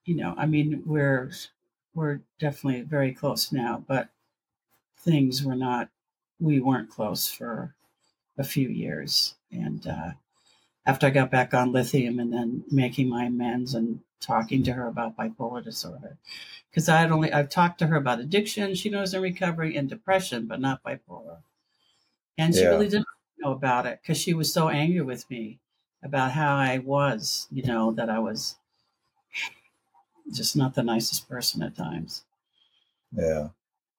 you 0.05 0.15
know, 0.15 0.33
I 0.37 0.45
mean, 0.45 0.83
we're, 0.85 1.31
we're 1.93 2.21
definitely 2.39 2.81
very 2.81 3.13
close 3.13 3.51
now, 3.51 3.83
but 3.87 4.09
things 4.99 5.43
were 5.43 5.55
not, 5.55 5.89
we 6.39 6.59
weren't 6.59 6.89
close 6.89 7.27
for 7.29 7.75
a 8.37 8.43
few 8.43 8.69
years. 8.69 9.35
And, 9.51 9.85
uh, 9.87 10.11
after 10.85 11.07
I 11.07 11.09
got 11.09 11.31
back 11.31 11.53
on 11.53 11.71
lithium 11.71 12.19
and 12.19 12.31
then 12.31 12.63
making 12.69 13.09
my 13.09 13.25
amends 13.25 13.73
and 13.73 14.01
talking 14.25 14.63
to 14.63 14.73
her 14.73 14.87
about 14.87 15.17
bipolar 15.17 15.63
disorder. 15.63 16.17
Because 16.69 16.89
I 16.89 16.99
had 16.99 17.11
only 17.11 17.31
I've 17.31 17.49
talked 17.49 17.79
to 17.79 17.87
her 17.87 17.95
about 17.95 18.19
addiction, 18.19 18.75
she 18.75 18.89
knows 18.89 19.13
in 19.13 19.21
recovery 19.21 19.75
and 19.75 19.89
depression, 19.89 20.45
but 20.47 20.59
not 20.59 20.83
bipolar. 20.83 21.39
And 22.37 22.53
she 22.53 22.61
yeah. 22.61 22.69
really 22.69 22.89
didn't 22.89 23.07
know 23.39 23.51
about 23.51 23.85
it 23.85 23.99
because 24.01 24.17
she 24.17 24.33
was 24.33 24.53
so 24.53 24.69
angry 24.69 25.01
with 25.01 25.29
me 25.29 25.59
about 26.03 26.31
how 26.31 26.55
I 26.55 26.79
was, 26.79 27.47
you 27.51 27.63
know, 27.63 27.91
that 27.91 28.09
I 28.09 28.19
was 28.19 28.57
just 30.33 30.55
not 30.55 30.75
the 30.75 30.83
nicest 30.83 31.29
person 31.29 31.61
at 31.61 31.75
times. 31.75 32.23
Yeah. 33.11 33.49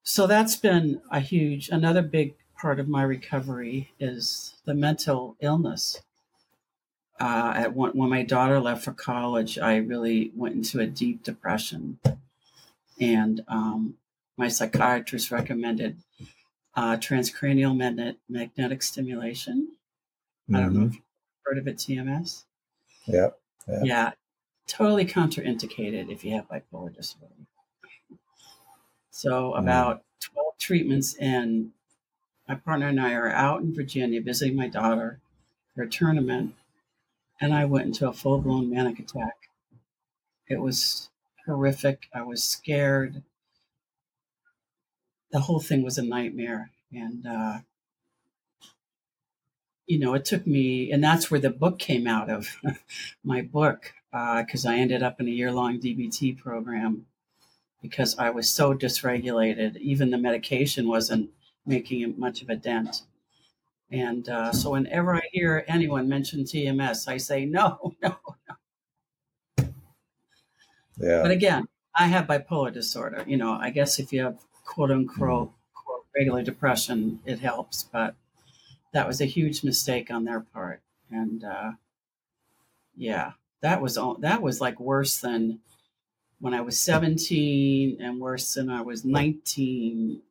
So 0.02 0.26
that's 0.26 0.56
been 0.56 1.00
a 1.10 1.20
huge 1.20 1.68
another 1.68 2.02
big 2.02 2.34
part 2.56 2.78
of 2.80 2.88
my 2.88 3.02
recovery 3.02 3.92
is 3.98 4.54
the 4.64 4.74
mental 4.74 5.36
illness 5.40 6.00
uh, 7.18 7.52
at 7.57 7.74
one, 7.74 7.92
when 7.92 8.11
my 8.11 8.22
daughter 8.22 8.61
left 8.61 8.85
for 8.85 8.92
college, 8.92 9.59
I 9.59 9.76
really 9.76 10.33
went 10.35 10.55
into 10.55 10.81
a 10.81 10.87
deep 10.87 11.22
depression, 11.22 11.98
and 13.00 13.42
um, 13.48 13.94
my 14.37 14.48
psychiatrist 14.48 15.31
recommended 15.31 15.96
uh, 16.74 16.96
transcranial 16.96 17.76
magnet, 17.76 18.18
magnetic 18.29 18.83
stimulation. 18.83 19.72
Mm-hmm. 20.50 20.57
I 20.57 20.61
don't 20.61 20.74
know 20.74 20.81
if 20.81 20.87
mm-hmm. 20.87 20.94
you've 20.94 21.02
heard 21.44 21.59
of 21.59 21.68
it, 21.68 21.76
TMS. 21.79 22.44
Yeah, 23.07 23.29
yeah, 23.66 23.81
yeah, 23.83 24.11
totally 24.66 25.07
contraindicated 25.07 26.11
if 26.11 26.22
you 26.22 26.33
have 26.33 26.48
bipolar 26.48 26.94
disorder. 26.94 27.33
So 29.11 29.52
mm. 29.52 29.59
about 29.59 29.98
mm. 29.98 30.02
twelve 30.20 30.59
treatments 30.59 31.14
in, 31.16 31.72
my 32.46 32.57
partner 32.57 32.88
and 32.88 33.00
I 33.00 33.14
are 33.14 33.31
out 33.31 33.62
in 33.62 33.74
Virginia 33.74 34.20
visiting 34.20 34.55
my 34.55 34.68
daughter 34.68 35.20
for 35.74 35.83
a 35.83 35.88
tournament 35.88 36.55
and 37.40 37.55
I 37.55 37.64
went 37.64 37.87
into 37.87 38.09
a 38.09 38.12
full 38.12 38.38
blown 38.40 38.70
manic 38.70 38.99
attack. 38.99 39.35
It 40.49 40.61
was 40.61 41.11
horrific. 41.46 42.07
I 42.14 42.22
was 42.22 42.42
scared. 42.42 43.22
The 45.33 45.40
whole 45.40 45.61
thing 45.61 45.83
was 45.83 45.99
a 45.99 46.03
nightmare. 46.03 46.70
And, 46.92 47.27
uh, 47.27 47.59
you 49.87 49.99
know, 49.99 50.14
it 50.14 50.25
took 50.25 50.46
me, 50.46 50.90
and 50.90 51.03
that's 51.03 51.31
where 51.31 51.40
the 51.40 51.51
book 51.51 51.79
came 51.79 52.07
out 52.07 52.31
of 52.31 52.57
my 53.25 53.42
book, 53.42 53.92
because 54.11 54.64
uh, 54.64 54.70
I 54.70 54.77
ended 54.77 55.03
up 55.03 55.20
in 55.20 55.29
a 55.29 55.33
year 55.33 55.53
long 55.53 55.81
DBT 55.81 56.38
program 56.38 57.07
because 57.83 58.18
I 58.18 58.31
was 58.31 58.49
so 58.49 58.75
dysregulated. 58.75 59.77
Even 59.77 60.11
the 60.11 60.18
medication 60.18 60.88
wasn't 60.88 61.31
making 61.64 62.14
much 62.18 62.42
of 62.42 62.49
a 62.49 62.57
dent. 62.57 63.03
And 63.90 64.29
uh, 64.29 64.53
so 64.53 64.70
whenever 64.70 65.14
I 65.14 65.22
hear 65.33 65.64
anyone 65.68 66.09
mention 66.09 66.42
TMS, 66.42 67.07
I 67.09 67.18
say, 67.18 67.44
no, 67.44 67.94
no, 68.03 68.16
no. 68.49 69.68
Yeah. 70.99 71.22
But 71.22 71.31
again, 71.31 71.68
I 71.94 72.07
have 72.07 72.27
bipolar 72.27 72.72
disorder. 72.72 73.25
You 73.27 73.37
know, 73.37 73.53
I 73.53 73.70
guess 73.70 73.99
if 73.99 74.12
you 74.12 74.22
have 74.22 74.38
quote 74.64 74.90
unquote, 74.90 75.51
mm. 75.51 75.53
quote, 75.75 76.05
regular 76.16 76.42
depression, 76.42 77.20
it 77.25 77.38
helps. 77.38 77.85
But 77.85 78.14
that 78.92 79.07
was 79.07 79.20
a 79.20 79.27
huge 79.27 79.62
mistake 79.62 80.11
on 80.11 80.25
their 80.25 80.40
part. 80.40 80.81
And 81.11 81.44
uh, 81.44 81.72
yeah, 82.96 83.33
that 83.61 83.81
was 83.81 83.96
all, 83.96 84.14
that 84.16 84.42
was 84.42 84.61
like 84.61 84.81
worse 84.81 85.19
than 85.19 85.60
when 86.40 86.54
I 86.54 86.60
was 86.60 86.81
17 86.81 87.98
and 88.00 88.21
worse 88.21 88.54
than 88.54 88.69
I 88.71 88.83
was 88.83 89.04
19. 89.04 90.23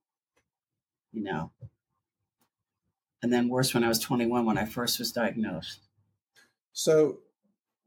You 1.13 1.23
know, 1.23 1.51
and 3.25 3.33
then 3.33 3.49
worse 3.49 3.73
when 3.73 3.83
I 3.83 3.87
was 3.87 3.97
21 3.97 4.45
when 4.45 4.59
I 4.59 4.65
first 4.65 4.99
was 4.99 5.11
diagnosed. 5.11 5.79
So, 6.73 7.21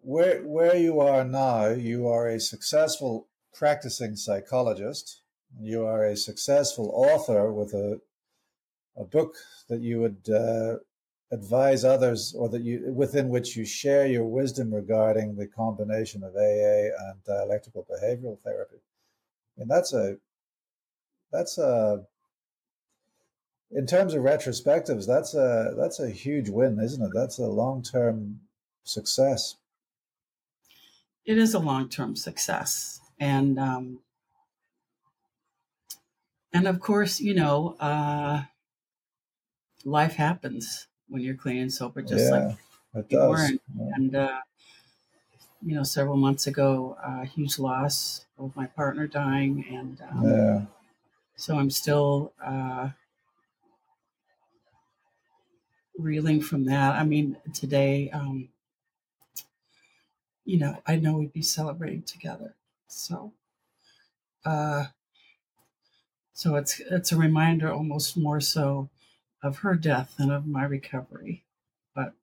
where 0.01 0.41
where 0.43 0.75
you 0.77 0.99
are 0.99 1.23
now, 1.23 1.69
you 1.69 2.09
are 2.09 2.27
a 2.27 2.41
successful 2.41 3.29
practicing 3.55 4.17
psychologist. 4.17 5.23
You 5.61 5.87
are 5.87 6.05
a 6.05 6.17
successful 6.17 6.91
author 6.93 7.53
with 7.53 7.73
a 7.73 8.01
a 8.97 9.05
book 9.05 9.37
that 9.69 9.81
you 9.81 10.01
would 10.01 10.29
uh, 10.29 10.79
advise 11.31 11.85
others, 11.85 12.35
or 12.37 12.49
that 12.49 12.63
you 12.63 12.93
within 12.93 13.29
which 13.29 13.57
you 13.57 13.65
share 13.65 14.09
your 14.09 14.27
wisdom 14.27 14.75
regarding 14.75 15.37
the 15.37 15.47
combination 15.47 16.25
of 16.25 16.35
AA 16.35 16.91
and 17.07 17.23
dialectical 17.25 17.87
behavioral 17.89 18.41
therapy. 18.41 18.81
And 19.57 19.71
that's 19.71 19.93
a 19.93 20.17
that's 21.31 21.59
a 21.59 22.05
in 23.71 23.87
terms 23.87 24.15
of 24.15 24.23
retrospectives, 24.23 25.07
that's 25.07 25.35
a 25.35 25.75
that's 25.77 26.01
a 26.01 26.11
huge 26.11 26.49
win, 26.49 26.79
isn't 26.81 27.05
it? 27.05 27.11
That's 27.15 27.39
a 27.39 27.47
long 27.47 27.83
term 27.83 28.41
success. 28.85 29.57
it 31.25 31.37
is 31.37 31.53
a 31.53 31.59
long 31.59 31.89
term 31.89 32.17
success, 32.17 33.01
and 33.21 33.59
um, 33.59 34.01
and 36.53 36.67
of 36.67 36.81
course, 36.81 37.21
you 37.21 37.35
know, 37.35 37.77
uh, 37.79 38.45
life 39.85 40.15
happens 40.15 40.87
when 41.09 41.23
you're 41.23 41.35
clean 41.35 41.61
and 41.63 41.73
sober, 41.73 42.01
just 42.01 42.33
yeah, 42.33 42.55
like 42.95 43.05
it 43.05 43.13
you 43.13 43.19
does. 43.19 43.29
weren't. 43.29 43.63
Yeah. 43.79 43.91
And 43.95 44.17
uh, 44.17 44.41
you 45.63 45.75
know, 45.75 45.83
several 45.83 46.17
months 46.17 46.47
ago, 46.47 46.97
uh, 47.05 47.25
huge 47.25 47.59
loss 47.59 48.25
of 48.39 48.57
my 48.57 48.67
partner 48.67 49.07
dying, 49.07 49.67
and 49.71 50.01
um, 50.11 50.25
yeah. 50.25 50.61
so 51.37 51.59
I'm 51.59 51.71
still 51.71 52.33
uh, 52.43 52.91
reeling 55.99 56.41
from 56.41 56.65
that. 56.65 56.95
I 56.95 57.05
mean, 57.05 57.37
today, 57.53 58.11
um, 58.11 58.49
you 60.45 60.59
know, 60.59 60.81
I 60.87 60.97
know 60.97 61.19
we'd 61.19 61.33
be 61.33 61.43
celebrating 61.43 62.03
together, 62.03 62.55
so. 62.87 63.33
Uh, 64.45 64.87
so 66.33 66.55
it's 66.55 66.81
it's 66.91 67.11
a 67.11 67.17
reminder, 67.17 67.73
almost 67.73 68.17
more 68.17 68.41
so, 68.41 68.89
of 69.43 69.59
her 69.59 69.75
death 69.75 70.15
than 70.19 70.31
of 70.31 70.47
my 70.47 70.65
recovery. 70.65 71.45
But 71.95 72.15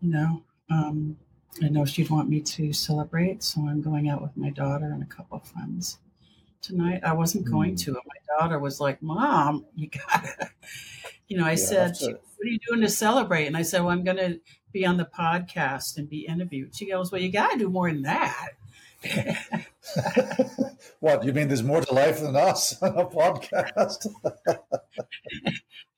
you 0.00 0.10
know, 0.10 0.42
um, 0.70 1.16
I 1.62 1.68
know 1.68 1.86
she'd 1.86 2.10
want 2.10 2.28
me 2.28 2.40
to 2.40 2.72
celebrate, 2.74 3.42
so 3.42 3.62
I'm 3.62 3.80
going 3.80 4.08
out 4.08 4.20
with 4.22 4.36
my 4.36 4.50
daughter 4.50 4.86
and 4.86 5.02
a 5.02 5.06
couple 5.06 5.38
of 5.38 5.48
friends 5.48 5.98
tonight. 6.64 7.00
I 7.04 7.12
wasn't 7.12 7.44
going 7.50 7.74
Mm. 7.74 7.80
to, 7.84 7.90
and 7.90 8.00
my 8.06 8.38
daughter 8.38 8.58
was 8.58 8.80
like, 8.80 9.00
"Mom, 9.02 9.66
you 9.76 9.88
gotta," 9.88 10.50
you 11.28 11.36
know. 11.36 11.44
I 11.46 11.52
You 11.52 11.56
said, 11.56 11.96
she, 11.96 12.06
to. 12.06 12.12
"What 12.12 12.46
are 12.46 12.50
you 12.50 12.58
doing 12.68 12.80
to 12.80 12.88
celebrate?" 12.88 13.46
And 13.46 13.56
I 13.56 13.62
said, 13.62 13.80
"Well, 13.82 13.90
I'm 13.90 14.04
going 14.04 14.16
to 14.16 14.40
be 14.72 14.84
on 14.86 14.96
the 14.96 15.04
podcast 15.04 15.98
and 15.98 16.08
be 16.08 16.26
interviewed." 16.26 16.74
She 16.74 16.88
goes, 16.90 17.12
"Well, 17.12 17.20
you 17.20 17.30
got 17.30 17.52
to 17.52 17.58
do 17.58 17.68
more 17.70 17.90
than 17.92 18.02
that." 18.02 18.48
what 21.00 21.24
you 21.24 21.32
mean? 21.32 21.48
There's 21.48 21.62
more 21.62 21.80
to 21.82 21.94
life 21.94 22.20
than 22.20 22.36
us 22.36 22.80
on 22.82 22.96
a 22.98 23.04
podcast. 23.06 24.06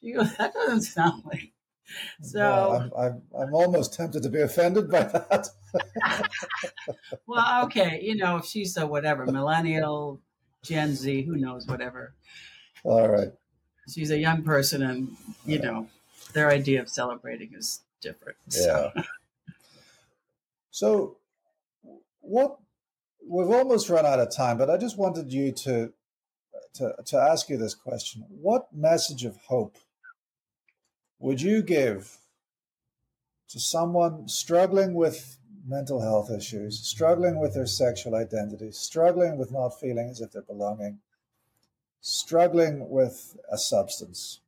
she 0.03 0.13
goes, 0.13 0.37
"That 0.37 0.53
doesn't 0.55 0.83
sound 0.83 1.23
like." 1.27 1.53
So, 2.21 2.41
Well, 2.41 2.73
I'm, 2.73 2.93
I'm 2.99 3.23
I'm 3.39 3.55
almost 3.55 3.95
tempted 3.95 4.25
to 4.25 4.29
be 4.29 4.41
offended 4.41 4.91
by 4.91 5.05
that. 5.05 5.49
well, 7.27 7.65
okay, 7.67 8.01
you 8.03 8.17
know, 8.17 8.39
if 8.39 8.45
she's 8.45 8.77
a 8.77 8.85
whatever 8.87 9.25
millennial, 9.27 10.21
Gen 10.67 10.95
Z, 10.95 11.23
who 11.23 11.37
knows, 11.37 11.67
whatever. 11.67 12.15
All 12.85 13.09
right. 13.09 13.33
She's 13.93 14.11
a 14.11 14.19
young 14.19 14.43
person, 14.43 14.83
and 14.83 15.17
you 15.45 15.61
know, 15.61 15.89
their 16.33 16.51
idea 16.51 16.81
of 16.81 16.89
celebrating 16.89 17.55
is 17.55 17.81
different. 18.01 18.37
So, 18.49 18.93
Yeah. 18.95 19.03
So, 20.71 21.17
what 22.21 22.59
we've 23.27 23.51
almost 23.51 23.89
run 23.89 24.05
out 24.05 24.21
of 24.21 24.35
time, 24.35 24.59
but 24.59 24.69
I 24.69 24.77
just 24.77 24.99
wanted 24.99 25.33
you 25.33 25.53
to 25.53 25.93
to 26.75 26.95
to 27.07 27.17
ask 27.17 27.49
you 27.49 27.57
this 27.57 27.75
question: 27.75 28.25
What 28.29 28.73
message 28.75 29.25
of 29.25 29.37
hope 29.37 29.79
would 31.19 31.41
you 31.41 31.63
give 31.63 32.19
to 33.49 33.61
someone 33.61 34.29
struggling 34.29 34.95
with 34.95 35.39
mental 35.67 36.01
health 36.01 36.31
issues, 36.31 36.79
struggling 36.79 37.41
with 37.41 37.55
their 37.55 37.67
sexual 37.67 38.15
identity, 38.15 38.71
struggling 38.71 39.37
with 39.37 39.51
not 39.51 39.81
feeling 39.81 40.09
as 40.09 40.21
if 40.21 40.31
they're 40.33 40.43
belonging, 40.43 41.01
struggling 42.01 42.89
with 42.89 43.37
a 43.51 43.59
substance? 43.59 44.41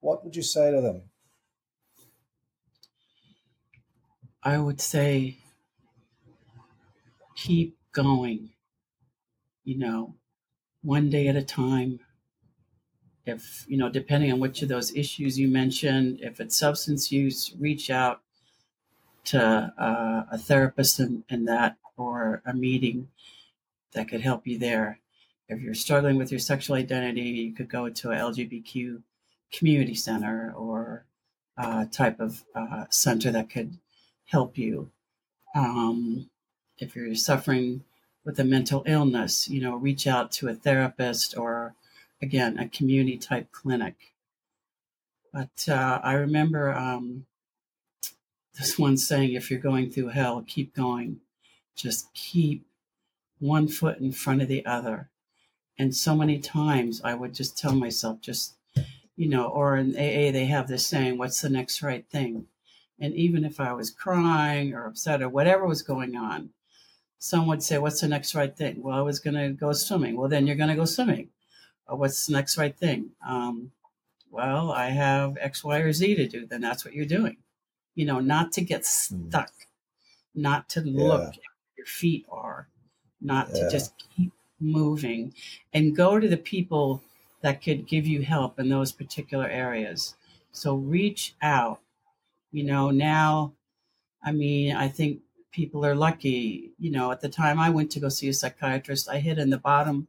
What 0.00 0.24
would 0.24 0.36
you 0.36 0.42
say 0.42 0.70
to 0.70 0.80
them? 0.80 1.02
I 4.42 4.58
would 4.58 4.80
say 4.80 5.38
keep 7.36 7.76
going. 7.92 8.50
You 9.64 9.78
know, 9.78 10.14
one 10.82 11.10
day 11.10 11.28
at 11.28 11.36
a 11.36 11.42
time. 11.42 12.00
If 13.24 13.64
you 13.68 13.76
know, 13.76 13.88
depending 13.88 14.32
on 14.32 14.40
which 14.40 14.62
of 14.62 14.68
those 14.68 14.92
issues 14.96 15.38
you 15.38 15.46
mentioned, 15.46 16.18
if 16.20 16.40
it's 16.40 16.58
substance 16.58 17.12
use, 17.12 17.54
reach 17.56 17.88
out 17.88 18.20
to 19.24 19.72
uh, 19.78 20.24
a 20.30 20.38
therapist 20.38 21.00
in, 21.00 21.24
in 21.28 21.44
that 21.46 21.76
or 21.96 22.42
a 22.44 22.54
meeting 22.54 23.08
that 23.92 24.08
could 24.08 24.20
help 24.20 24.46
you 24.46 24.58
there. 24.58 24.98
If 25.48 25.60
you're 25.60 25.74
struggling 25.74 26.16
with 26.16 26.30
your 26.30 26.40
sexual 26.40 26.76
identity, 26.76 27.22
you 27.22 27.52
could 27.54 27.68
go 27.68 27.88
to 27.88 28.10
a 28.10 28.16
LGBTQ 28.16 29.02
community 29.52 29.94
center 29.94 30.52
or 30.56 31.04
uh, 31.56 31.84
type 31.86 32.20
of 32.20 32.44
uh, 32.54 32.86
center 32.90 33.30
that 33.30 33.50
could 33.50 33.78
help 34.26 34.56
you. 34.56 34.90
Um, 35.54 36.30
if 36.78 36.96
you're 36.96 37.14
suffering 37.14 37.84
with 38.24 38.38
a 38.40 38.44
mental 38.44 38.82
illness, 38.86 39.48
you 39.48 39.60
know, 39.60 39.76
reach 39.76 40.06
out 40.06 40.30
to 40.32 40.48
a 40.48 40.54
therapist 40.54 41.36
or, 41.36 41.74
again, 42.22 42.58
a 42.58 42.68
community 42.68 43.18
type 43.18 43.52
clinic. 43.52 44.14
But 45.32 45.66
uh, 45.68 46.00
I 46.02 46.14
remember 46.14 46.72
um, 46.72 47.26
this 48.58 48.78
one 48.78 48.96
saying, 48.96 49.32
if 49.32 49.50
you're 49.50 49.60
going 49.60 49.90
through 49.90 50.08
hell, 50.08 50.44
keep 50.46 50.74
going. 50.74 51.20
Just 51.74 52.12
keep 52.14 52.66
one 53.38 53.66
foot 53.68 53.98
in 53.98 54.12
front 54.12 54.42
of 54.42 54.48
the 54.48 54.64
other. 54.66 55.08
And 55.78 55.94
so 55.94 56.14
many 56.14 56.38
times 56.38 57.00
I 57.02 57.14
would 57.14 57.34
just 57.34 57.56
tell 57.56 57.74
myself, 57.74 58.20
just, 58.20 58.54
you 59.16 59.28
know, 59.28 59.46
or 59.46 59.76
in 59.76 59.96
AA, 59.96 60.30
they 60.30 60.46
have 60.46 60.68
this 60.68 60.86
saying, 60.86 61.18
what's 61.18 61.40
the 61.40 61.48
next 61.48 61.82
right 61.82 62.06
thing? 62.08 62.46
And 63.00 63.14
even 63.14 63.44
if 63.44 63.58
I 63.58 63.72
was 63.72 63.90
crying 63.90 64.74
or 64.74 64.86
upset 64.86 65.22
or 65.22 65.28
whatever 65.28 65.66
was 65.66 65.82
going 65.82 66.14
on, 66.14 66.50
some 67.18 67.46
would 67.46 67.62
say, 67.62 67.78
What's 67.78 68.00
the 68.00 68.08
next 68.08 68.34
right 68.34 68.54
thing? 68.56 68.82
Well, 68.82 68.98
I 68.98 69.02
was 69.02 69.20
going 69.20 69.34
to 69.34 69.50
go 69.50 69.72
swimming. 69.72 70.16
Well, 70.16 70.28
then 70.28 70.44
you're 70.46 70.56
going 70.56 70.70
to 70.70 70.74
go 70.74 70.84
swimming. 70.84 71.28
Or 71.86 71.96
what's 71.96 72.26
the 72.26 72.32
next 72.32 72.58
right 72.58 72.76
thing? 72.76 73.10
Um, 73.26 73.70
well, 74.30 74.72
I 74.72 74.86
have 74.90 75.36
X, 75.40 75.62
Y, 75.62 75.78
or 75.78 75.92
Z 75.92 76.16
to 76.16 76.26
do. 76.26 76.46
Then 76.46 76.60
that's 76.62 76.84
what 76.84 76.94
you're 76.94 77.04
doing. 77.04 77.36
You 77.94 78.06
know, 78.06 78.20
not 78.20 78.52
to 78.52 78.62
get 78.62 78.84
Hmm. 79.08 79.30
stuck, 79.30 79.52
not 80.34 80.68
to 80.70 80.80
look 80.80 81.26
at 81.36 81.36
where 81.36 81.74
your 81.78 81.86
feet 81.86 82.26
are, 82.30 82.68
not 83.20 83.54
Yeah. 83.54 83.54
to 83.56 83.66
just 83.66 83.94
keep 84.16 84.32
moving 84.60 85.34
and 85.72 85.96
go 85.96 86.20
to 86.20 86.28
the 86.28 86.36
people 86.36 87.02
that 87.42 87.62
could 87.62 87.86
give 87.88 88.06
you 88.06 88.22
help 88.22 88.58
in 88.60 88.68
those 88.68 88.92
particular 88.92 89.48
areas. 89.48 90.16
So 90.52 90.76
reach 90.76 91.34
out. 91.42 91.82
You 92.52 92.64
know, 92.64 92.90
now, 92.90 93.54
I 94.22 94.32
mean, 94.32 94.76
I 94.76 94.88
think 94.88 95.22
people 95.52 95.86
are 95.86 95.94
lucky. 95.96 96.72
You 96.78 96.90
know, 96.92 97.12
at 97.12 97.20
the 97.22 97.30
time 97.30 97.58
I 97.60 97.70
went 97.70 97.92
to 97.92 98.00
go 98.00 98.08
see 98.10 98.28
a 98.28 98.34
psychiatrist, 98.34 99.08
I 99.08 99.20
hid 99.20 99.38
in 99.38 99.50
the 99.50 99.58
bottom 99.58 100.08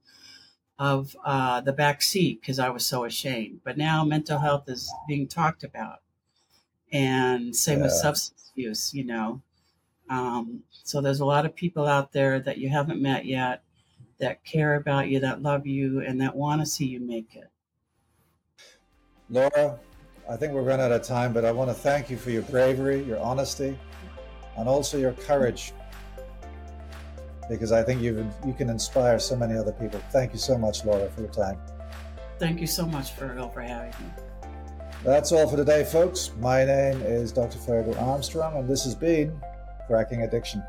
of 0.80 1.16
uh, 1.26 1.62
the 1.62 1.74
back 1.74 2.02
seat 2.04 2.42
because 2.42 2.60
I 2.60 2.70
was 2.70 2.86
so 2.86 3.06
ashamed. 3.06 3.62
But 3.66 3.78
now 3.78 4.06
mental 4.06 4.40
health 4.40 4.70
is 4.70 4.92
being 5.08 5.28
talked 5.28 5.64
about, 5.66 6.03
and 6.94 7.54
same 7.54 7.82
with 7.82 7.92
substance 7.92 8.52
use. 8.56 8.94
You 8.94 9.04
know, 9.06 9.42
um, 10.10 10.62
so 10.70 11.02
there's 11.02 11.20
a 11.20 11.26
lot 11.26 11.46
of 11.46 11.56
people 11.56 11.88
out 11.88 12.14
there 12.14 12.40
that 12.40 12.58
you 12.58 12.70
haven't 12.70 13.02
met 13.02 13.26
yet 13.26 13.64
that 14.20 14.44
care 14.46 14.76
about 14.76 15.10
you, 15.10 15.20
that 15.20 15.42
love 15.42 15.68
you, 15.68 16.02
and 16.02 16.22
that 16.22 16.36
want 16.36 16.62
to 16.62 16.66
see 16.66 16.86
you 16.86 17.00
make 17.00 17.36
it. 17.36 17.50
Laura, 19.30 19.80
I 20.30 20.38
think 20.38 20.54
we're 20.54 20.62
running 20.62 20.86
out 20.86 20.92
of 20.92 21.04
time, 21.04 21.34
but 21.34 21.44
I 21.44 21.52
want 21.52 21.70
to 21.70 21.74
thank 21.74 22.10
you 22.10 22.18
for 22.18 22.30
your 22.30 22.44
bravery, 22.44 23.04
your 23.04 23.20
honesty, 23.20 23.78
and 24.58 24.70
also 24.70 24.98
your 24.98 25.14
courage. 25.14 25.74
Because 27.50 27.74
I 27.74 27.84
think 27.84 28.02
you 28.02 28.30
you 28.46 28.54
can 28.54 28.70
inspire 28.70 29.20
so 29.20 29.36
many 29.36 29.58
other 29.58 29.74
people. 29.74 30.00
Thank 30.12 30.32
you 30.32 30.40
so 30.40 30.58
much, 30.58 30.86
Laura, 30.86 31.10
for 31.10 31.22
your 31.22 31.32
time. 31.32 31.60
Thank 32.40 32.62
you 32.62 32.68
so 32.68 32.86
much, 32.86 33.16
Fergal, 33.16 33.54
for 33.54 33.62
having 33.62 33.90
me. 33.90 34.23
That's 35.04 35.34
all 35.34 35.50
for 35.50 35.58
today, 35.58 35.84
folks. 35.84 36.32
My 36.40 36.64
name 36.64 37.02
is 37.02 37.34
Dr. 37.34 37.58
Fergal 37.58 38.02
Armstrong, 38.02 38.56
and 38.56 38.70
this 38.70 38.86
has 38.86 38.96
been 38.96 39.38
Cracking 39.86 40.22
Addiction. 40.22 40.64